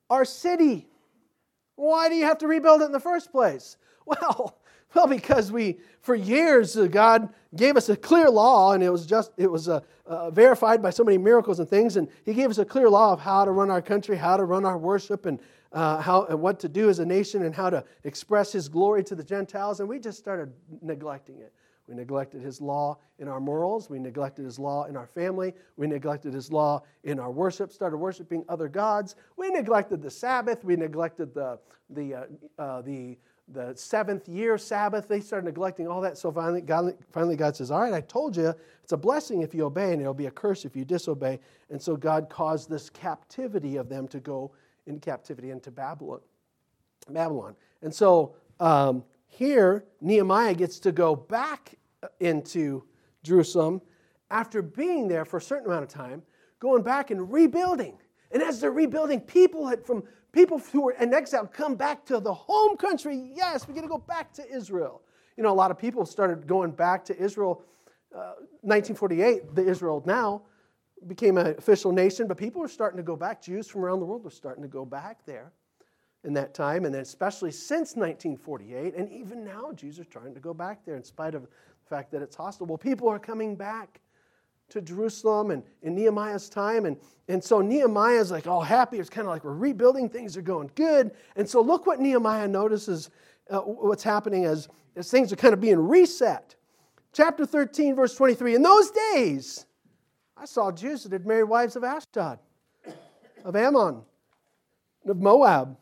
[0.10, 0.88] our city.
[1.76, 3.78] Why do you have to rebuild it in the first place?
[4.10, 4.60] Well,
[4.96, 9.06] well, because we, for years, uh, God gave us a clear law, and it was
[9.06, 12.50] just, it was uh, uh, verified by so many miracles and things, and He gave
[12.50, 15.28] us a clear law of how to run our country, how to run our worship,
[15.28, 15.40] and
[15.72, 19.04] uh, how and what to do as a nation, and how to express His glory
[19.06, 20.52] to the Gentiles, and we just started
[20.82, 21.54] neglecting it.
[21.90, 23.90] We neglected his law in our morals.
[23.90, 25.56] We neglected his law in our family.
[25.76, 29.16] We neglected his law in our worship, started worshiping other gods.
[29.38, 30.64] We neglected the Sabbath.
[30.64, 31.58] We neglected the,
[31.90, 32.26] the, uh,
[32.60, 35.08] uh, the, the seventh year Sabbath.
[35.08, 36.16] They started neglecting all that.
[36.20, 38.54] So finally God, finally, God says, All right, I told you
[38.84, 41.40] it's a blessing if you obey, and it'll be a curse if you disobey.
[41.72, 44.52] And so God caused this captivity of them to go
[44.90, 46.20] into captivity into Babylon.
[47.10, 47.56] Babylon.
[47.82, 51.76] And so um, here, Nehemiah gets to go back
[52.20, 52.84] into
[53.24, 53.82] Jerusalem
[54.32, 56.22] after being there for a certain amount of time,
[56.60, 57.98] going back and rebuilding.
[58.32, 62.20] And as they're rebuilding, people had from people who were in exile come back to
[62.20, 63.32] the home country.
[63.34, 65.02] Yes, we got to go back to Israel.
[65.36, 67.64] You know, a lot of people started going back to Israel.
[68.14, 70.42] Uh, 1948, the Israel now
[71.08, 73.42] became an official nation, but people were starting to go back.
[73.42, 75.52] Jews from around the world were starting to go back there
[76.24, 80.40] in that time, and then especially since 1948, and even now, Jews are trying to
[80.40, 81.50] go back there in spite of the
[81.90, 82.68] fact that it's hostile.
[82.68, 84.02] Well, people are coming back
[84.70, 89.00] to Jerusalem and in Nehemiah's time, and, and so Nehemiah's like all happy.
[89.00, 91.12] It's kind of like we're rebuilding, things are going good.
[91.36, 93.10] And so look what Nehemiah notices
[93.50, 96.56] uh, what's happening as, as things are kind of being reset.
[97.14, 99.66] Chapter 13, verse 23 In those days,
[100.40, 102.40] I saw Jews that had married wives of Ashdod,
[103.44, 104.02] of Ammon,
[105.04, 105.76] and of Moab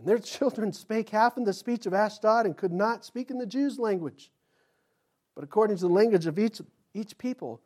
[0.00, 3.36] and their children spake half in the speech of Ashdod and could not speak in
[3.36, 4.30] the Jews' language,
[5.34, 6.62] but according to the language of each,
[6.94, 7.60] each people.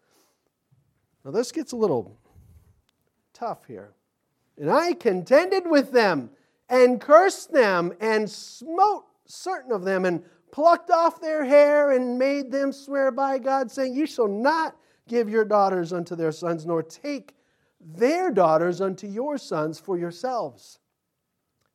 [1.24, 2.18] Now, this gets a little
[3.32, 3.92] tough here.
[4.58, 6.30] And I contended with them
[6.68, 12.50] and cursed them and smote certain of them and plucked off their hair and made
[12.50, 14.76] them swear by God, saying, You shall not
[15.08, 17.34] give your daughters unto their sons, nor take
[17.80, 20.78] their daughters unto your sons for yourselves.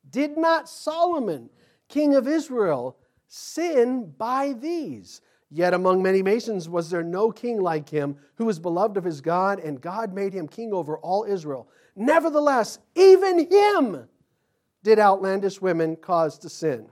[0.08, 1.50] Did not Solomon,
[1.88, 2.96] king of Israel,
[3.28, 5.20] sin by these?
[5.50, 9.20] Yet among many nations was there no king like him who was beloved of his
[9.20, 11.68] God, and God made him king over all Israel.
[11.96, 14.08] Nevertheless, even him
[14.82, 16.88] did outlandish women cause to sin.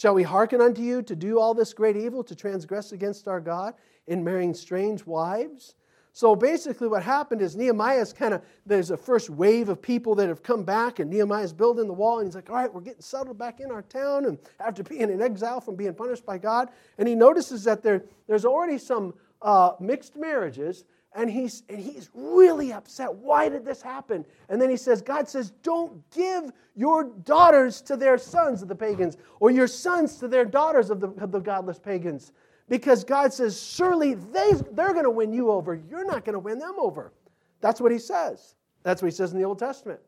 [0.00, 3.38] Shall we hearken unto you to do all this great evil, to transgress against our
[3.38, 3.74] God
[4.06, 5.74] in marrying strange wives?
[6.14, 10.28] So basically, what happened is Nehemiah's kind of, there's a first wave of people that
[10.28, 13.02] have come back, and Nehemiah's building the wall, and he's like, all right, we're getting
[13.02, 16.70] settled back in our town, and after being in exile from being punished by God.
[16.96, 22.08] And he notices that there, there's already some uh, mixed marriages, and he's, and he's
[22.14, 23.12] really upset.
[23.12, 24.24] Why did this happen?
[24.48, 28.76] And then he says, God says, don't give your daughters to their sons of the
[28.76, 32.32] pagans, or your sons to their daughters of the, of the godless pagans
[32.70, 35.74] because God says, surely they, they're going to win you over.
[35.74, 37.12] You're not going to win them over.
[37.60, 38.54] That's what he says.
[38.84, 40.00] That's what he says in the Old Testament.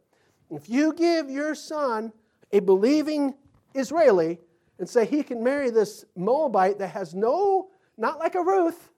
[0.49, 2.13] If you give your son
[2.53, 3.35] a believing
[3.75, 4.39] Israeli
[4.79, 8.92] and say he can marry this Moabite that has no, not like a Ruth,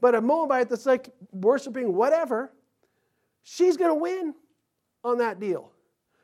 [0.00, 2.52] but a Moabite that's like worshiping whatever,
[3.42, 4.34] she's going to win
[5.04, 5.72] on that deal.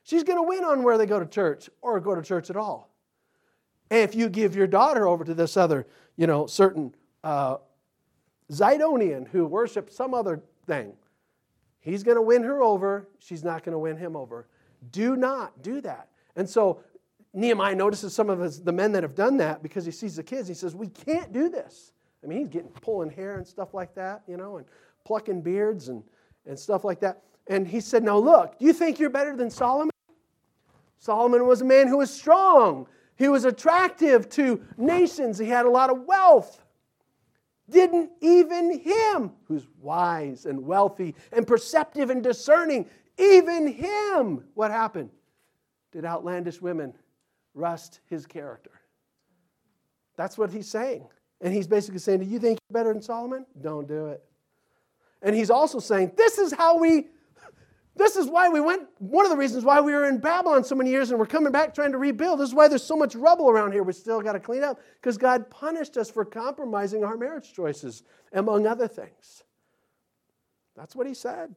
[0.02, 2.56] She's going to win on where they go to church or go to church at
[2.56, 2.94] all.
[3.90, 5.86] And if you give your daughter over to this other,
[6.16, 7.56] you know, certain uh,
[8.50, 10.92] Zidonian who worships some other thing,
[11.80, 13.08] he's going to win her over.
[13.18, 14.46] She's not going to win him over.
[14.92, 16.08] Do not do that.
[16.36, 16.82] And so
[17.32, 20.22] Nehemiah notices some of his, the men that have done that because he sees the
[20.22, 20.48] kids.
[20.48, 21.92] He says, We can't do this.
[22.22, 24.66] I mean, he's getting pulling hair and stuff like that, you know, and
[25.04, 26.02] plucking beards and,
[26.46, 27.22] and stuff like that.
[27.46, 29.90] And he said, Now look, do you think you're better than Solomon?
[30.98, 35.38] Solomon was a man who was strong he was attractive to nations.
[35.38, 36.62] He had a lot of wealth.
[37.68, 45.10] Didn't even him, who's wise and wealthy and perceptive and discerning, even him, what happened?
[45.90, 46.92] Did outlandish women
[47.54, 48.70] rust his character?
[50.16, 51.08] That's what he's saying.
[51.40, 53.46] And he's basically saying, Do you think you're better than Solomon?
[53.60, 54.22] Don't do it.
[55.22, 57.06] And he's also saying, This is how we
[57.96, 60.74] this is why we went, one of the reasons why we were in Babylon so
[60.74, 62.40] many years and we're coming back trying to rebuild.
[62.40, 64.78] This is why there's so much rubble around here we still got to clean up
[65.00, 68.02] because God punished us for compromising our marriage choices,
[68.34, 69.44] among other things.
[70.76, 71.54] That's what he said.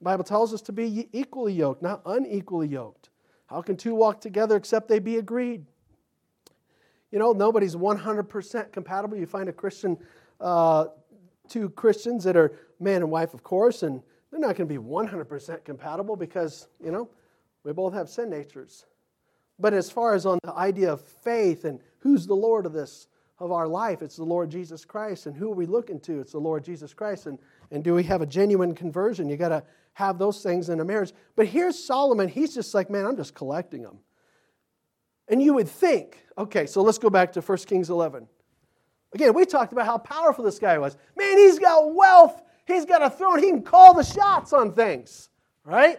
[0.00, 3.10] The Bible tells us to be equally yoked, not unequally yoked.
[3.46, 5.64] How can two walk together except they be agreed?
[7.10, 9.16] You know, nobody's 100% compatible.
[9.16, 9.96] You find a Christian,
[10.40, 10.86] uh,
[11.48, 14.80] two Christians that are man and wife, of course, and they're not going to be
[14.80, 17.08] 100% compatible because, you know,
[17.64, 18.86] we both have sin natures.
[19.58, 23.08] But as far as on the idea of faith and who's the Lord of this,
[23.38, 25.26] of our life, it's the Lord Jesus Christ.
[25.26, 26.20] And who are we looking to?
[26.20, 27.26] It's the Lord Jesus Christ.
[27.26, 27.38] And,
[27.70, 29.28] and do we have a genuine conversion?
[29.28, 31.12] You got to have those things in a marriage.
[31.36, 32.28] But here's Solomon.
[32.28, 33.98] He's just like, man, I'm just collecting them.
[35.28, 38.28] And you would think, okay, so let's go back to 1 Kings 11.
[39.12, 40.96] Again, we talked about how powerful this guy was.
[41.16, 42.42] Man, he's got wealth.
[42.66, 43.42] He's got a throne.
[43.42, 45.30] He can call the shots on things,
[45.64, 45.98] right?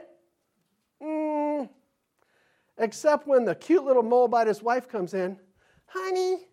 [1.02, 1.70] Mm,
[2.78, 5.40] except when the cute little Moabite wife comes in.
[5.86, 6.48] Honey,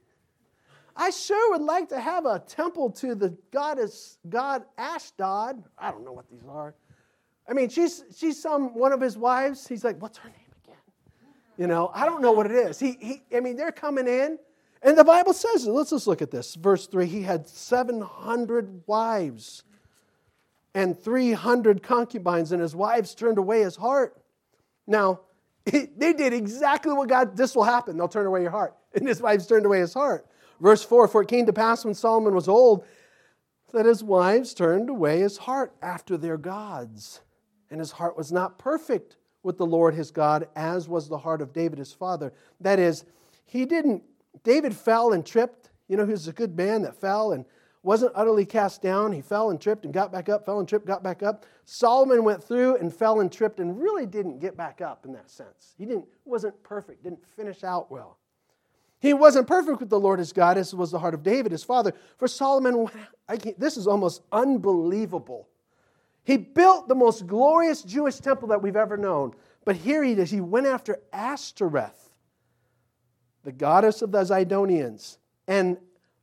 [0.97, 5.65] I sure would like to have a temple to the goddess God Ashdod.
[5.77, 6.75] I don't know what these are.
[7.49, 9.67] I mean, she's she's some one of his wives.
[9.67, 10.44] He's like, what's her name?
[11.57, 12.81] You know, I don't know what it is.
[12.81, 14.39] He, he I mean, they're coming in,
[14.83, 16.55] and the Bible says, let's just look at this.
[16.57, 19.63] Verse 3 He had 700 wives
[20.75, 24.21] and 300 concubines, and his wives turned away his heart.
[24.87, 25.21] Now,
[25.65, 27.97] they did exactly what God, this will happen.
[27.97, 28.75] They'll turn away your heart.
[28.97, 30.25] And his wives turned away his heart.
[30.61, 32.85] Verse 4 For it came to pass when Solomon was old
[33.73, 37.21] that his wives turned away his heart after their gods.
[37.71, 41.41] And his heart was not perfect with the Lord his God, as was the heart
[41.41, 42.33] of David his father.
[42.61, 43.05] That is,
[43.45, 44.03] he didn't,
[44.43, 45.71] David fell and tripped.
[45.87, 47.45] You know, he was a good man that fell and
[47.83, 49.13] wasn't utterly cast down.
[49.13, 51.45] He fell and tripped and got back up, fell and tripped, got back up.
[51.67, 55.31] Solomon went through and fell and tripped and really didn't get back up in that
[55.31, 55.75] sense.
[55.77, 58.19] He didn't, wasn't perfect, didn't finish out well.
[58.99, 61.63] He wasn't perfect with the Lord his God, as was the heart of David, his
[61.63, 61.93] father.
[62.17, 62.89] For Solomon,
[63.59, 65.47] this is almost unbelievable.
[66.25, 69.35] He built the most glorious Jewish temple that we've ever known.
[69.65, 70.31] But here he is.
[70.31, 72.11] He went after Ashtoreth,
[73.45, 75.79] the goddess of the Zidonians, and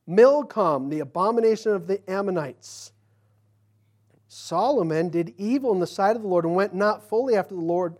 [0.06, 2.92] Milcom, the abomination of the Ammonites.
[4.28, 7.60] Solomon did evil in the sight of the Lord and went not fully after the
[7.60, 7.96] Lord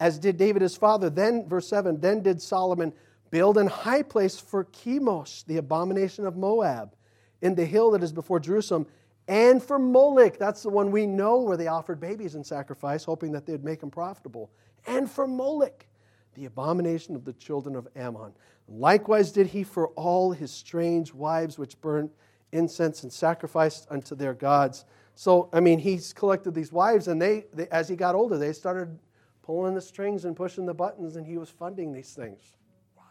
[0.00, 1.08] as did David his father.
[1.08, 2.92] Then, verse 7, then did Solomon
[3.34, 6.94] Build an high place for Chemosh, the abomination of Moab,
[7.42, 8.86] in the hill that is before Jerusalem,
[9.26, 13.32] and for Moloch, that's the one we know where they offered babies in sacrifice, hoping
[13.32, 14.50] that they'd make them profitable,
[14.86, 15.86] and for Moloch,
[16.34, 18.32] the abomination of the children of Ammon.
[18.68, 22.10] Likewise did he for all his strange wives which burnt
[22.52, 24.84] incense and sacrificed unto their gods.
[25.14, 28.52] So, I mean, he's collected these wives, and they, they, as he got older, they
[28.52, 28.98] started
[29.42, 32.56] pulling the strings and pushing the buttons, and he was funding these things.
[32.96, 33.04] Wow.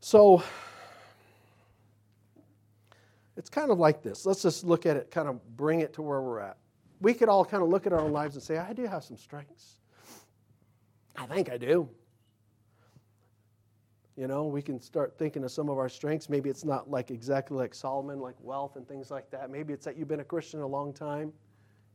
[0.00, 0.42] So
[3.40, 4.26] it's kind of like this.
[4.26, 6.58] Let's just look at it, kind of bring it to where we're at.
[7.00, 9.02] We could all kind of look at our own lives and say, I do have
[9.02, 9.78] some strengths.
[11.16, 11.88] I think I do.
[14.14, 16.28] You know, we can start thinking of some of our strengths.
[16.28, 19.48] Maybe it's not like exactly like Solomon, like wealth and things like that.
[19.50, 21.32] Maybe it's that you've been a Christian a long time,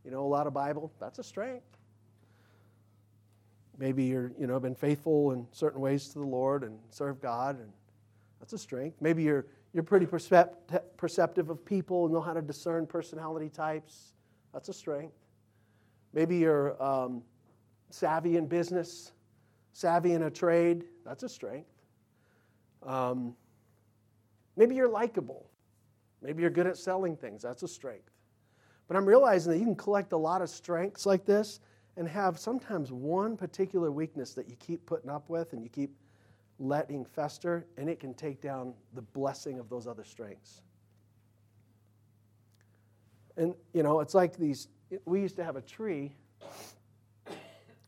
[0.03, 0.91] you know, a lot of Bible.
[0.99, 1.77] That's a strength.
[3.77, 7.59] Maybe you're, you know, been faithful in certain ways to the Lord and serve God
[7.59, 7.71] and
[8.39, 8.99] that's a strength.
[8.99, 9.45] Maybe you're,
[9.75, 14.13] you're pretty percept- perceptive of people know how to discern personality types.
[14.53, 15.17] That's a strength.
[16.13, 17.21] Maybe you're um,
[17.89, 19.11] savvy in business,
[19.73, 20.85] savvy in a trade.
[21.05, 21.67] That's a strength.
[22.83, 23.35] Um,
[24.55, 25.49] maybe you're likable.
[26.21, 27.41] Maybe you're good at selling things.
[27.41, 28.11] That's a strength.
[28.87, 31.59] But I'm realizing that you can collect a lot of strengths like this
[31.97, 35.93] and have sometimes one particular weakness that you keep putting up with and you keep
[36.59, 40.61] letting fester, and it can take down the blessing of those other strengths.
[43.37, 44.69] And, you know, it's like these,
[45.05, 46.15] we used to have a tree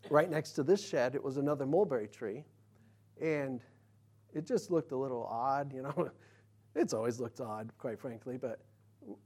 [0.09, 1.15] right next to this shed.
[1.15, 2.43] It was another mulberry tree.
[3.21, 3.61] And
[4.33, 6.11] it just looked a little odd, you know.
[6.75, 8.37] it's always looked odd, quite frankly.
[8.37, 8.59] But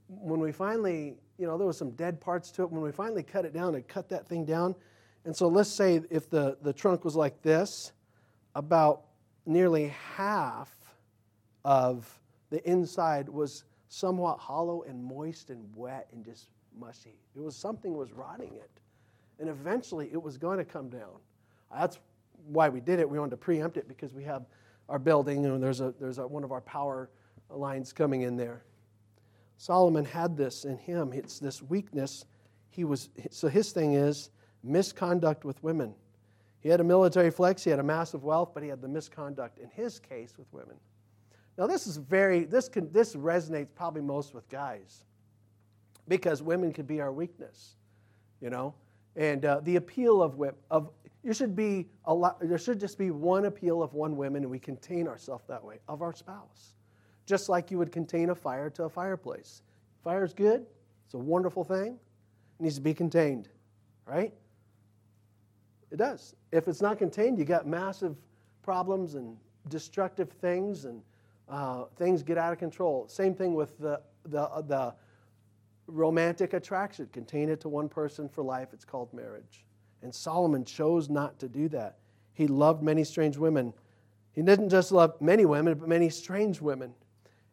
[0.08, 2.72] when we finally, you know, there was some dead parts to it.
[2.72, 4.76] When we finally cut it down and cut that thing down,
[5.26, 7.92] and so let's say if the, the trunk was like this,
[8.56, 9.04] about
[9.46, 10.74] nearly half
[11.64, 17.20] of the inside was somewhat hollow and moist and wet and just mushy.
[17.36, 18.72] It was something was rotting it.
[19.40, 21.20] And eventually it was going to come down.
[21.74, 22.00] That's
[22.48, 23.10] why we did it.
[23.10, 24.46] We wanted to preempt it because we have
[24.90, 27.10] our building and there's, a, there's a, one of our power
[27.50, 28.64] lines coming in there.
[29.58, 31.14] Solomon had this in him.
[31.14, 32.26] It's this weakness.
[32.72, 34.32] He was so his thing is
[34.64, 35.94] misconduct with women.
[36.62, 39.58] He had a military flex, he had a massive wealth, but he had the misconduct
[39.58, 40.76] in his case with women.
[41.58, 45.04] Now, this is very, this, can, this resonates probably most with guys
[46.08, 47.76] because women can be our weakness,
[48.42, 48.74] you know?
[49.16, 50.92] And uh, the appeal of, of
[51.24, 54.52] you should be a lot, there should just be one appeal of one woman, and
[54.52, 56.76] we contain ourselves that way, of our spouse.
[57.26, 59.62] Just like you would contain a fire to a fireplace.
[60.04, 60.66] Fire's good,
[61.06, 62.00] it's a wonderful thing,
[62.60, 63.50] it needs to be contained,
[64.06, 64.34] right?
[65.92, 66.36] It does.
[66.52, 68.16] If it's not contained, you got massive
[68.64, 69.36] problems and
[69.68, 71.02] destructive things, and
[71.50, 73.08] uh, things get out of control.
[73.08, 74.94] Same thing with the, the, uh, the
[75.88, 77.10] romantic attraction.
[77.12, 78.70] Contain it to one person for life.
[78.74, 79.66] It's called marriage.
[80.02, 81.98] And Solomon chose not to do that.
[82.34, 83.74] He loved many strange women.
[84.34, 86.94] He didn't just love many women, but many strange women.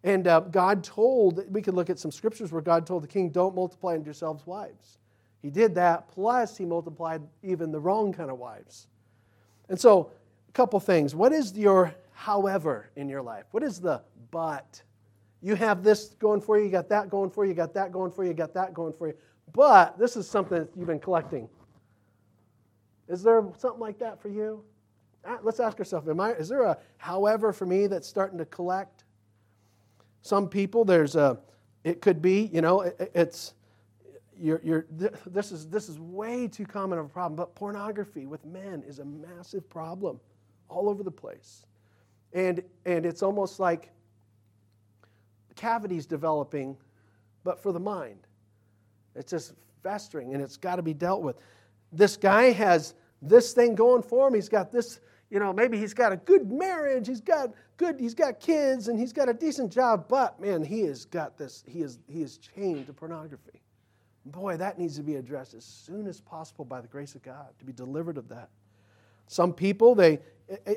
[0.04, 3.30] And uh, God told, we could look at some scriptures where God told the king,
[3.30, 4.98] don't multiply unto yourselves wives.
[5.42, 8.88] He did that, plus he multiplied even the wrong kind of wives.
[9.68, 10.10] And so,
[10.48, 11.14] a couple things.
[11.14, 13.44] What is your however in your life?
[13.52, 14.82] What is the but?
[15.40, 17.92] You have this going for you, you got that going for you, you got that
[17.92, 19.14] going for you, you got that going for you.
[19.52, 21.48] But this is something that you've been collecting.
[23.08, 24.64] Is there something like that for you?
[25.24, 28.44] Ah, let's ask ourselves, am I, is there a however for me that's starting to
[28.46, 29.04] collect?
[30.22, 31.38] Some people, there's a,
[31.84, 33.54] it could be, you know, it, it's,
[34.40, 34.86] you're, you're,
[35.26, 38.98] this, is, this is way too common of a problem, but pornography with men is
[38.98, 40.20] a massive problem
[40.68, 41.66] all over the place.
[42.32, 43.90] And, and it's almost like
[45.56, 46.76] cavities developing,
[47.44, 48.20] but for the mind.
[49.14, 51.36] It's just festering and it's got to be dealt with.
[51.92, 54.34] This guy has this thing going for him.
[54.34, 58.14] He's got this, you know, maybe he's got a good marriage, he's got good, he's
[58.14, 61.80] got kids, and he's got a decent job, but man, he has got this, he
[61.80, 63.62] is he is chained to pornography.
[64.26, 67.46] Boy, that needs to be addressed as soon as possible by the grace of God
[67.58, 68.50] to be delivered of that.
[69.26, 70.20] Some people, they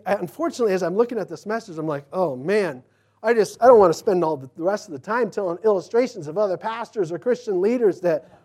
[0.06, 2.84] unfortunately, as I'm looking at this message, I'm like, oh man,
[3.24, 6.28] I just I don't want to spend all the rest of the time telling illustrations
[6.28, 8.39] of other pastors or Christian leaders that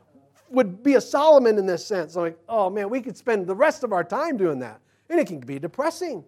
[0.49, 2.15] would be a Solomon in this sense.
[2.17, 4.81] I'm like, oh man, we could spend the rest of our time doing that.
[5.09, 6.25] And it can be depressing.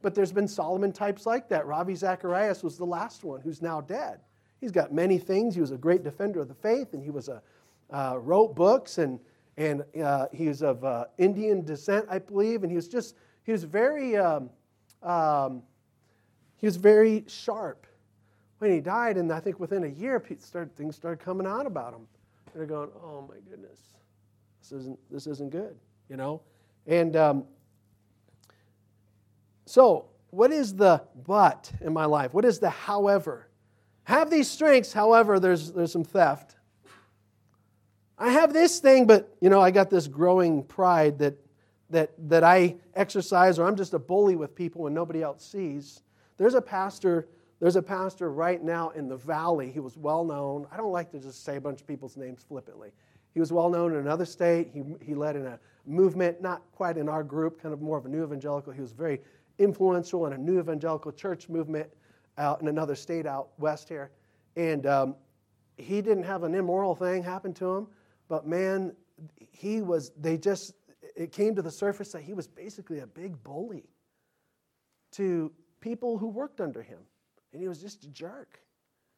[0.00, 1.66] But there's been Solomon types like that.
[1.66, 4.20] Ravi Zacharias was the last one who's now dead.
[4.60, 5.54] He's got many things.
[5.54, 7.42] He was a great defender of the faith, and he was a
[7.90, 9.20] uh, wrote books, and
[9.56, 13.52] and uh, he was of uh, Indian descent, I believe, and he was just he
[13.52, 14.50] was very um,
[15.02, 15.62] um,
[16.56, 17.86] he was very sharp
[18.58, 21.94] when he died, and I think within a year, started, things started coming out about
[21.94, 22.06] him.
[22.52, 23.80] And they're going, "Oh my goodness,
[24.60, 25.76] this isn't this isn't good,"
[26.08, 26.42] you know.
[26.86, 27.44] And um,
[29.66, 32.32] so, what is the but in my life?
[32.32, 33.48] What is the however?
[34.04, 36.56] Have these strengths, however, there's there's some theft.
[38.18, 41.36] I have this thing, but you know, I got this growing pride that
[41.90, 46.02] that that I exercise, or I'm just a bully with people when nobody else sees.
[46.36, 47.28] There's a pastor
[47.60, 49.70] there's a pastor right now in the valley.
[49.70, 50.66] He was well known.
[50.70, 52.92] I don't like to just say a bunch of people's names flippantly.
[53.34, 54.70] He was well known in another state.
[54.72, 58.06] He, he led in a movement, not quite in our group, kind of more of
[58.06, 58.72] a new evangelical.
[58.72, 59.20] He was very
[59.58, 61.88] influential in a new evangelical church movement
[62.36, 64.12] out in another state out west here.
[64.54, 65.16] And um,
[65.76, 67.86] he didn't have an immoral thing happen to him,
[68.28, 68.94] but man,
[69.38, 70.74] he was, they just,
[71.16, 73.84] it came to the surface that he was basically a big bully
[75.12, 75.50] to
[75.80, 76.98] people who worked under him
[77.52, 78.60] and he was just a jerk.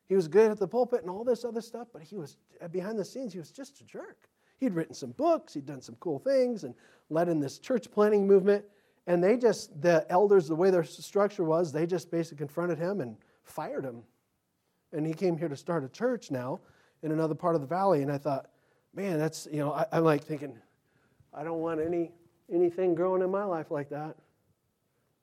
[0.08, 2.68] He was good at the pulpit and all this other stuff, but he was uh,
[2.68, 4.28] behind the scenes, he was just a jerk.
[4.58, 6.74] He'd written some books, he'd done some cool things, and
[7.08, 8.64] led in this church planting movement.
[9.06, 13.00] And they just, the elders, the way their structure was, they just basically confronted him
[13.00, 14.02] and fired him.
[14.92, 16.60] And he came here to start a church now
[17.02, 18.02] in another part of the valley.
[18.02, 18.50] And I thought,
[18.94, 20.56] man, that's, you know, I, I'm like thinking,
[21.32, 22.10] I don't want any
[22.52, 24.16] anything growing in my life like that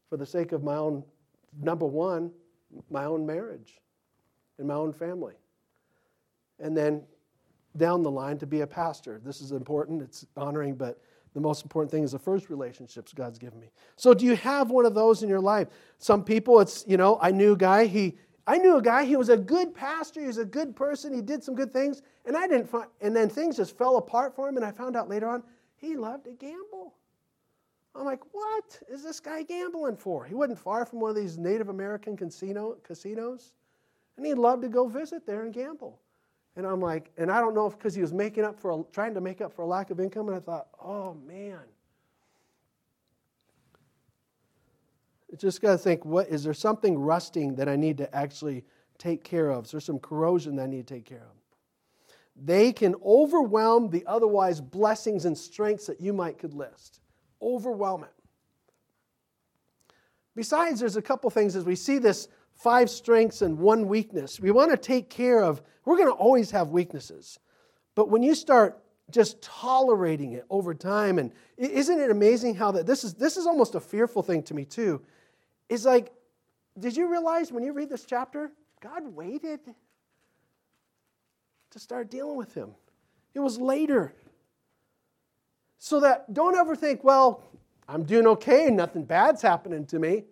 [0.09, 1.03] for the sake of my own,
[1.61, 2.31] number one,
[2.89, 3.81] my own marriage
[4.57, 5.33] and my own family.
[6.59, 7.03] And then
[7.75, 9.21] down the line to be a pastor.
[9.23, 11.01] This is important, it's honoring, but
[11.33, 13.69] the most important thing is the first relationships God's given me.
[13.95, 15.67] So do you have one of those in your life?
[15.99, 19.17] Some people it's, you know, I knew a guy, he I knew a guy, he
[19.17, 22.37] was a good pastor, he was a good person, he did some good things, and
[22.37, 25.09] I didn't find and then things just fell apart for him and I found out
[25.09, 25.43] later on
[25.75, 26.93] he loved to gamble.
[27.93, 30.23] I'm like, what is this guy gambling for?
[30.23, 33.53] He wasn't far from one of these Native American casino, casinos,
[34.15, 35.99] and he loved to go visit there and gamble.
[36.55, 38.83] And I'm like, and I don't know if because he was making up for a,
[38.91, 41.59] trying to make up for a lack of income, and I thought, oh man.
[45.26, 48.65] It's just got to think, what is there something rusting that I need to actually
[48.97, 49.65] take care of?
[49.65, 51.35] Is there some corrosion that I need to take care of?
[52.35, 56.99] They can overwhelm the otherwise blessings and strengths that you might could list
[57.41, 58.13] overwhelm it.
[60.35, 64.39] Besides, there's a couple things as we see this five strengths and one weakness.
[64.39, 67.39] We want to take care of, we're going to always have weaknesses.
[67.95, 68.79] But when you start
[69.09, 73.47] just tolerating it over time, and isn't it amazing how that this is this is
[73.47, 75.01] almost a fearful thing to me too.
[75.69, 76.11] Is like,
[76.77, 78.51] did you realize when you read this chapter,
[78.81, 79.59] God waited
[81.71, 82.71] to start dealing with him?
[83.33, 84.13] It was later.
[85.79, 87.43] So that don't ever think, well,
[87.87, 90.23] I'm doing okay, nothing bad's happening to me.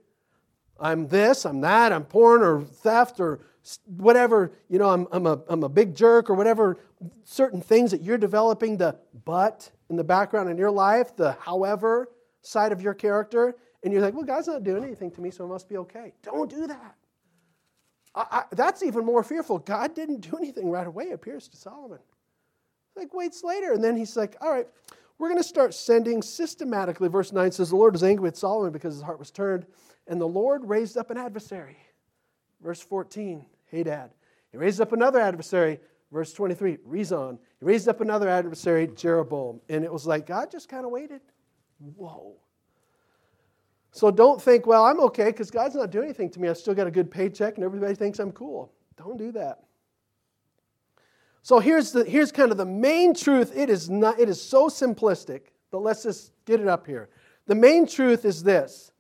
[0.80, 3.40] I'm this, I'm that, I'm porn or theft or
[3.86, 6.78] whatever, you know, I'm, I'm, a, I'm a big jerk or whatever,
[7.24, 12.10] certain things that you're developing, the but in the background in your life, the however
[12.42, 13.56] side of your character,
[13.86, 16.12] and you're like, well, God's not doing anything to me, so it must be okay.
[16.24, 16.96] Don't do that.
[18.16, 19.60] I, I, that's even more fearful.
[19.60, 22.00] God didn't do anything right away, appears to Solomon.
[22.96, 23.74] Like, waits later.
[23.74, 24.68] And then he's like, all right,
[25.20, 27.10] we're going to start sending systematically.
[27.10, 29.68] Verse 9 says, The Lord was angry with Solomon because his heart was turned,
[30.08, 31.78] and the Lord raised up an adversary.
[32.64, 34.10] Verse 14, Hadad.
[34.52, 35.80] He raised up another adversary.
[36.12, 37.38] Verse 23, Rezon.
[37.60, 39.62] He raised up another adversary, Jeroboam.
[39.70, 41.22] And it was like God just kind of waited.
[41.78, 42.38] Whoa.
[43.96, 46.50] So don't think, well, I'm okay because God's not doing anything to me.
[46.50, 48.74] I still got a good paycheck and everybody thinks I'm cool.
[48.98, 49.60] Don't do that.
[51.44, 53.56] So here's, the, here's kind of the main truth.
[53.56, 57.08] It is, not, it is so simplistic, but let's just get it up here.
[57.46, 58.92] The main truth is this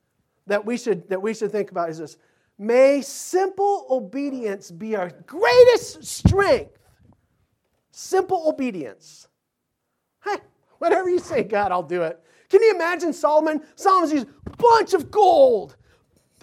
[0.47, 2.15] that we should, that we should think about is this.
[2.57, 6.77] May simple obedience be our greatest strength.
[7.91, 9.27] Simple obedience.
[10.23, 10.37] Hey,
[10.77, 12.17] whatever you say, God, I'll do it.
[12.49, 13.61] Can you imagine Solomon?
[13.75, 14.27] Solomon's a
[14.57, 15.75] bunch of gold,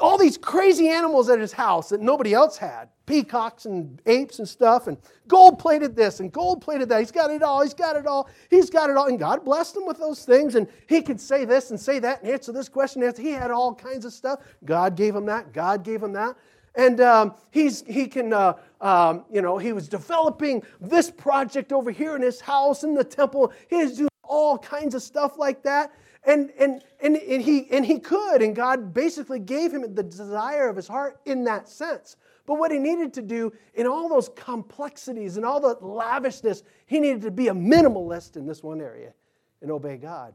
[0.01, 4.49] all these crazy animals at his house that nobody else had peacocks and apes and
[4.49, 4.97] stuff, and
[5.29, 7.01] gold plated this and gold plated that.
[7.01, 7.63] He's got it all.
[7.63, 8.29] He's got it all.
[8.49, 9.07] He's got it all.
[9.07, 10.55] And God blessed him with those things.
[10.55, 13.03] And he could say this and say that and answer this question.
[13.17, 14.41] He had all kinds of stuff.
[14.65, 15.53] God gave him that.
[15.53, 16.37] God gave him that.
[16.75, 21.91] And um, he's, he can, uh, um, you know, he was developing this project over
[21.91, 23.53] here in his house in the temple.
[23.69, 25.93] He was doing all kinds of stuff like that.
[26.25, 30.69] And, and, and, and, he, and he could, and God basically gave him the desire
[30.69, 32.17] of his heart in that sense.
[32.47, 36.99] But what he needed to do in all those complexities and all the lavishness, he
[36.99, 39.13] needed to be a minimalist in this one area
[39.61, 40.35] and obey God.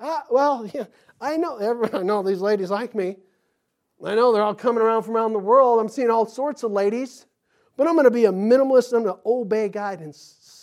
[0.00, 0.84] Ah, well, yeah,
[1.20, 3.16] I know everyone, I know these ladies like me.
[4.04, 5.80] I know they're all coming around from around the world.
[5.80, 7.26] I'm seeing all sorts of ladies.
[7.76, 8.92] But I'm going to be a minimalist.
[8.92, 9.68] I'm going to obey
[10.00, 10.12] in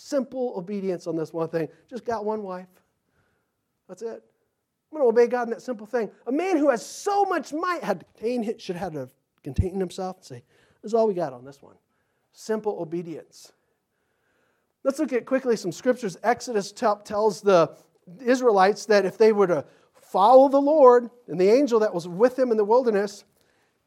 [0.05, 1.67] simple obedience on this one thing.
[1.89, 2.67] Just got one wife.
[3.89, 4.23] That's it.
[4.91, 6.11] I'm going to obey God in that simple thing.
[6.27, 9.09] A man who has so much might had to contain, should have to
[9.43, 10.43] contain himself and say,
[10.81, 11.75] This is all we got on this one.
[12.33, 13.51] Simple obedience.
[14.83, 16.17] Let's look at quickly some scriptures.
[16.23, 17.75] Exodus tells the
[18.23, 22.35] Israelites that if they were to follow the Lord and the angel that was with
[22.35, 23.23] them in the wilderness,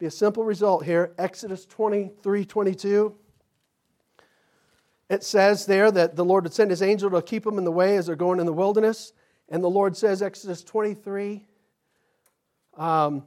[0.01, 1.12] be a simple result here.
[1.16, 3.14] Exodus 23 22.
[5.09, 7.73] It says there that the Lord would send his angel to keep them in the
[7.73, 9.13] way as they're going in the wilderness.
[9.49, 11.47] And the Lord says, Exodus 23,
[12.77, 13.25] um,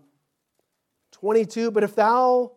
[1.12, 2.52] 22, but if thou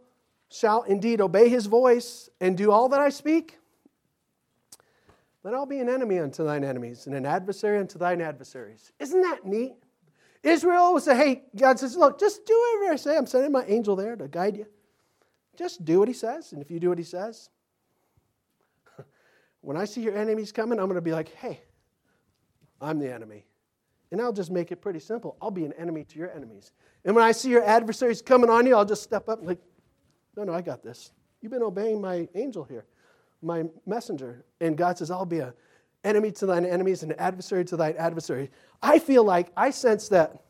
[0.50, 3.58] shalt indeed obey his voice and do all that I speak,
[5.42, 8.92] then I'll be an enemy unto thine enemies and an adversary unto thine adversaries.
[8.98, 9.74] Isn't that neat?
[10.42, 13.16] Israel would say, hey, God says, look, just do whatever I say.
[13.16, 14.66] I'm sending my angel there to guide you.
[15.56, 16.52] Just do what he says.
[16.52, 17.48] And if you do what he says,
[19.64, 21.60] when I see your enemies coming, I'm going to be like, hey,
[22.80, 23.44] I'm the enemy.
[24.10, 25.36] And I'll just make it pretty simple.
[25.40, 26.72] I'll be an enemy to your enemies.
[27.04, 29.60] And when I see your adversaries coming on you, I'll just step up and like,
[30.36, 31.12] no, no, I got this.
[31.40, 32.84] You've been obeying my angel here,
[33.42, 34.44] my messenger.
[34.60, 35.52] And God says, I'll be an
[36.04, 38.50] enemy to thine enemies and an adversary to thine adversary.
[38.82, 40.42] I feel like I sense that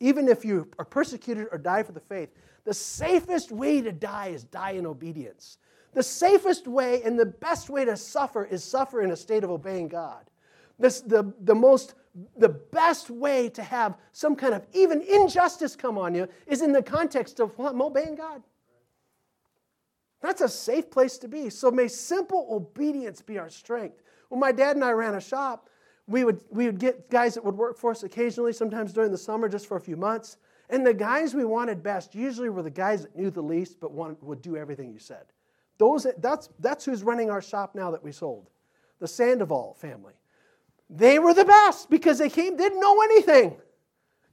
[0.00, 2.30] even if you are persecuted or die for the faith,
[2.64, 5.58] the safest way to die is die in obedience.
[5.94, 9.50] The safest way and the best way to suffer is suffer in a state of
[9.50, 10.30] obeying God.
[10.78, 11.94] This, the, the most
[12.36, 16.72] the best way to have some kind of even injustice come on you is in
[16.72, 18.42] the context of well, I'm obeying God.
[20.20, 21.50] That's a safe place to be.
[21.50, 24.02] So may simple obedience be our strength.
[24.28, 25.68] When my dad and I ran a shop,
[26.06, 29.18] we would, we would get guys that would work for us occasionally, sometimes during the
[29.18, 30.36] summer, just for a few months.
[30.70, 33.92] And the guys we wanted best usually were the guys that knew the least but
[33.92, 35.24] wanted, would do everything you said.
[35.82, 38.50] Those, that's, that's who's running our shop now that we sold
[39.00, 40.12] the Sandoval family.
[40.88, 43.56] They were the best because they came, didn't know anything.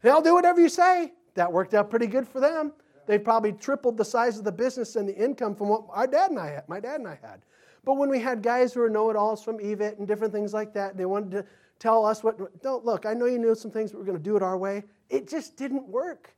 [0.04, 1.12] They'll do whatever you say.
[1.34, 2.74] That worked out pretty good for them.
[3.08, 6.30] They probably tripled the size of the business and the income from what our dad
[6.30, 7.42] and I had, my dad and I had.
[7.84, 10.98] But when we had guys who were know-it-alls from EVIT and different things like that,
[10.98, 11.46] they wanted to
[11.80, 14.24] tell us what, don't look, I know you knew some things, but we're going to
[14.24, 14.84] do it our way.
[15.10, 16.30] It just didn't work.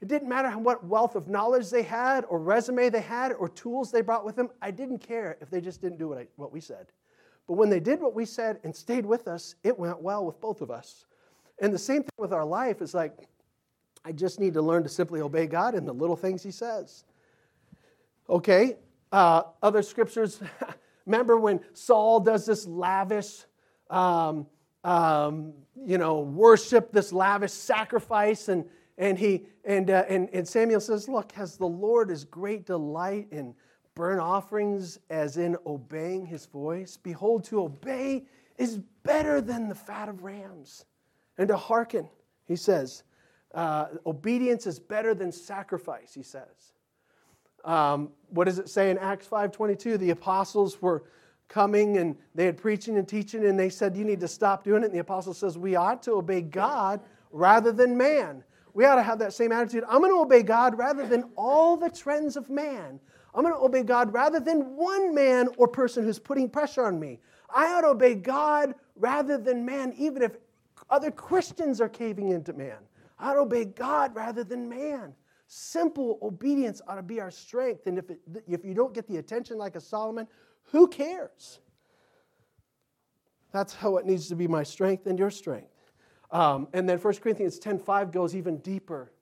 [0.00, 3.92] It didn't matter what wealth of knowledge they had or resume they had or tools
[3.92, 4.48] they brought with them.
[4.62, 6.86] I didn't care if they just didn't do what, I, what we said.
[7.46, 10.40] But when they did what we said and stayed with us, it went well with
[10.40, 11.04] both of us.
[11.60, 13.28] And the same thing with our life is like,
[14.04, 17.04] I just need to learn to simply obey God in the little things He says.
[18.28, 18.76] Okay,
[19.12, 20.40] uh, other scriptures.
[21.06, 23.44] Remember when Saul does this lavish,
[23.90, 24.46] um,
[24.84, 25.52] um,
[25.84, 28.64] you know, worship, this lavish sacrifice, and
[29.00, 33.26] and he and, uh, and and Samuel says, "Look, has the Lord his great delight
[33.32, 33.54] in
[33.94, 36.96] burnt offerings as in obeying his voice.
[36.96, 38.24] Behold, to obey
[38.56, 40.84] is better than the fat of rams.
[41.38, 42.08] And to hearken,
[42.46, 43.02] he says,
[43.54, 46.72] uh, obedience is better than sacrifice, he says.
[47.64, 49.98] Um, what does it say in Acts 5.22?
[49.98, 51.04] The apostles were
[51.48, 54.82] coming and they had preaching and teaching and they said, you need to stop doing
[54.82, 54.86] it.
[54.86, 57.00] And the apostle says, we ought to obey God
[57.32, 58.44] rather than man.
[58.74, 59.84] We ought to have that same attitude.
[59.88, 63.00] I'm going to obey God rather than all the trends of man.
[63.34, 66.98] I'm going to obey God rather than one man or person who's putting pressure on
[66.98, 67.20] me.
[67.54, 70.32] I ought to obey God rather than man, even if
[70.88, 72.78] other Christians are caving into man.
[73.18, 75.14] I ought to obey God rather than man.
[75.46, 77.86] Simple obedience ought to be our strength.
[77.86, 80.26] And if, it, if you don't get the attention like a Solomon,
[80.64, 81.60] who cares?
[83.52, 85.70] That's how it needs to be my strength and your strength.
[86.32, 89.12] Um, and then 1 Corinthians 10.5 goes even deeper.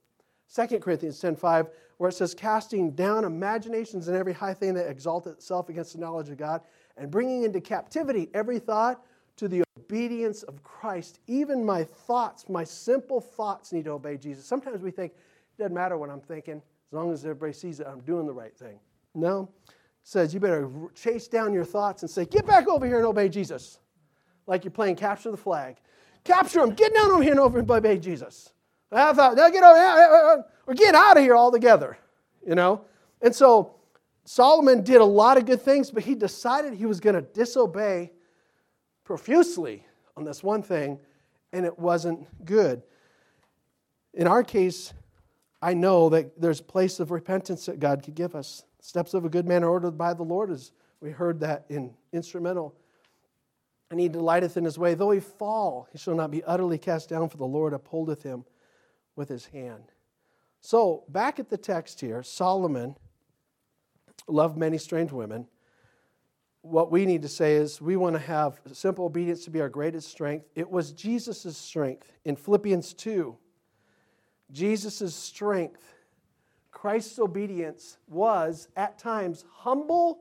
[0.53, 5.27] 2 Corinthians 10.5, where it says, casting down imaginations and every high thing that exalts
[5.27, 6.61] itself against the knowledge of God,
[6.97, 9.03] and bringing into captivity every thought
[9.37, 11.19] to the obedience of Christ.
[11.27, 14.45] Even my thoughts, my simple thoughts need to obey Jesus.
[14.45, 17.87] Sometimes we think, it doesn't matter what I'm thinking, as long as everybody sees that
[17.87, 18.79] I'm doing the right thing.
[19.15, 19.49] No.
[19.67, 23.05] It says you better chase down your thoughts and say, get back over here and
[23.05, 23.79] obey Jesus.
[24.47, 25.77] Like you're playing capture the flag.
[26.23, 28.51] Capture him, get down over here and over and obey Jesus.
[28.91, 31.97] I thought, uh, now get over here, or get out of here altogether.
[32.45, 32.85] You know?
[33.21, 33.75] And so
[34.25, 38.11] Solomon did a lot of good things, but he decided he was going to disobey
[39.03, 40.99] profusely on this one thing,
[41.53, 42.83] and it wasn't good.
[44.13, 44.93] In our case,
[45.61, 48.63] I know that there's a place of repentance that God could give us.
[48.79, 51.93] Steps of a good man are ordered by the Lord, as we heard that in
[52.13, 52.75] instrumental.
[53.91, 54.93] And he delighteth in his way.
[54.93, 58.45] Though he fall, he shall not be utterly cast down, for the Lord upholdeth him
[59.15, 59.91] with his hand.
[60.61, 62.95] So, back at the text here, Solomon
[64.27, 65.47] loved many strange women
[66.61, 69.69] what we need to say is we want to have simple obedience to be our
[69.69, 70.47] greatest strength.
[70.55, 73.35] It was Jesus' strength in Philippians 2.
[74.51, 75.95] Jesus' strength,
[76.71, 80.19] Christ's obedience was at times humble,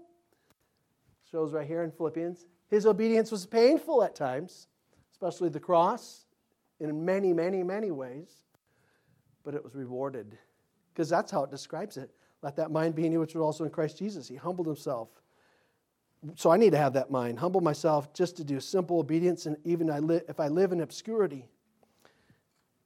[1.31, 2.47] shows right here in Philippians.
[2.69, 4.69] His obedience was painful at times,
[5.13, 6.27] especially the cross,
[6.81, 8.43] in many, many, many ways,
[9.45, 10.39] but it was rewarded
[10.93, 12.11] because that's how it describes it.
[12.43, 14.29] Let that mind be in you, which was also in Christ Jesus.
[14.29, 15.09] He humbled himself
[16.35, 19.57] so I need to have that mind, humble myself just to do simple obedience, and
[19.65, 19.89] even
[20.29, 21.47] if I live in obscurity,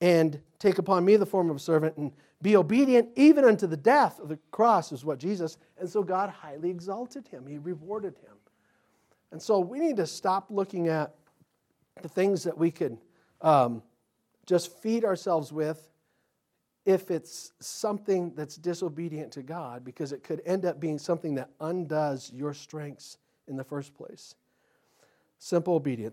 [0.00, 2.12] and take upon me the form of a servant and
[2.42, 5.58] be obedient even unto the death of the cross is what Jesus.
[5.78, 7.46] And so God highly exalted him.
[7.46, 8.36] He rewarded him.
[9.32, 11.14] And so we need to stop looking at
[12.02, 12.98] the things that we could
[13.40, 13.82] um,
[14.46, 15.88] just feed ourselves with
[16.84, 21.50] if it's something that's disobedient to God, because it could end up being something that
[21.60, 23.18] undoes your strengths
[23.48, 24.34] in the first place.
[25.38, 26.10] Simple obedience.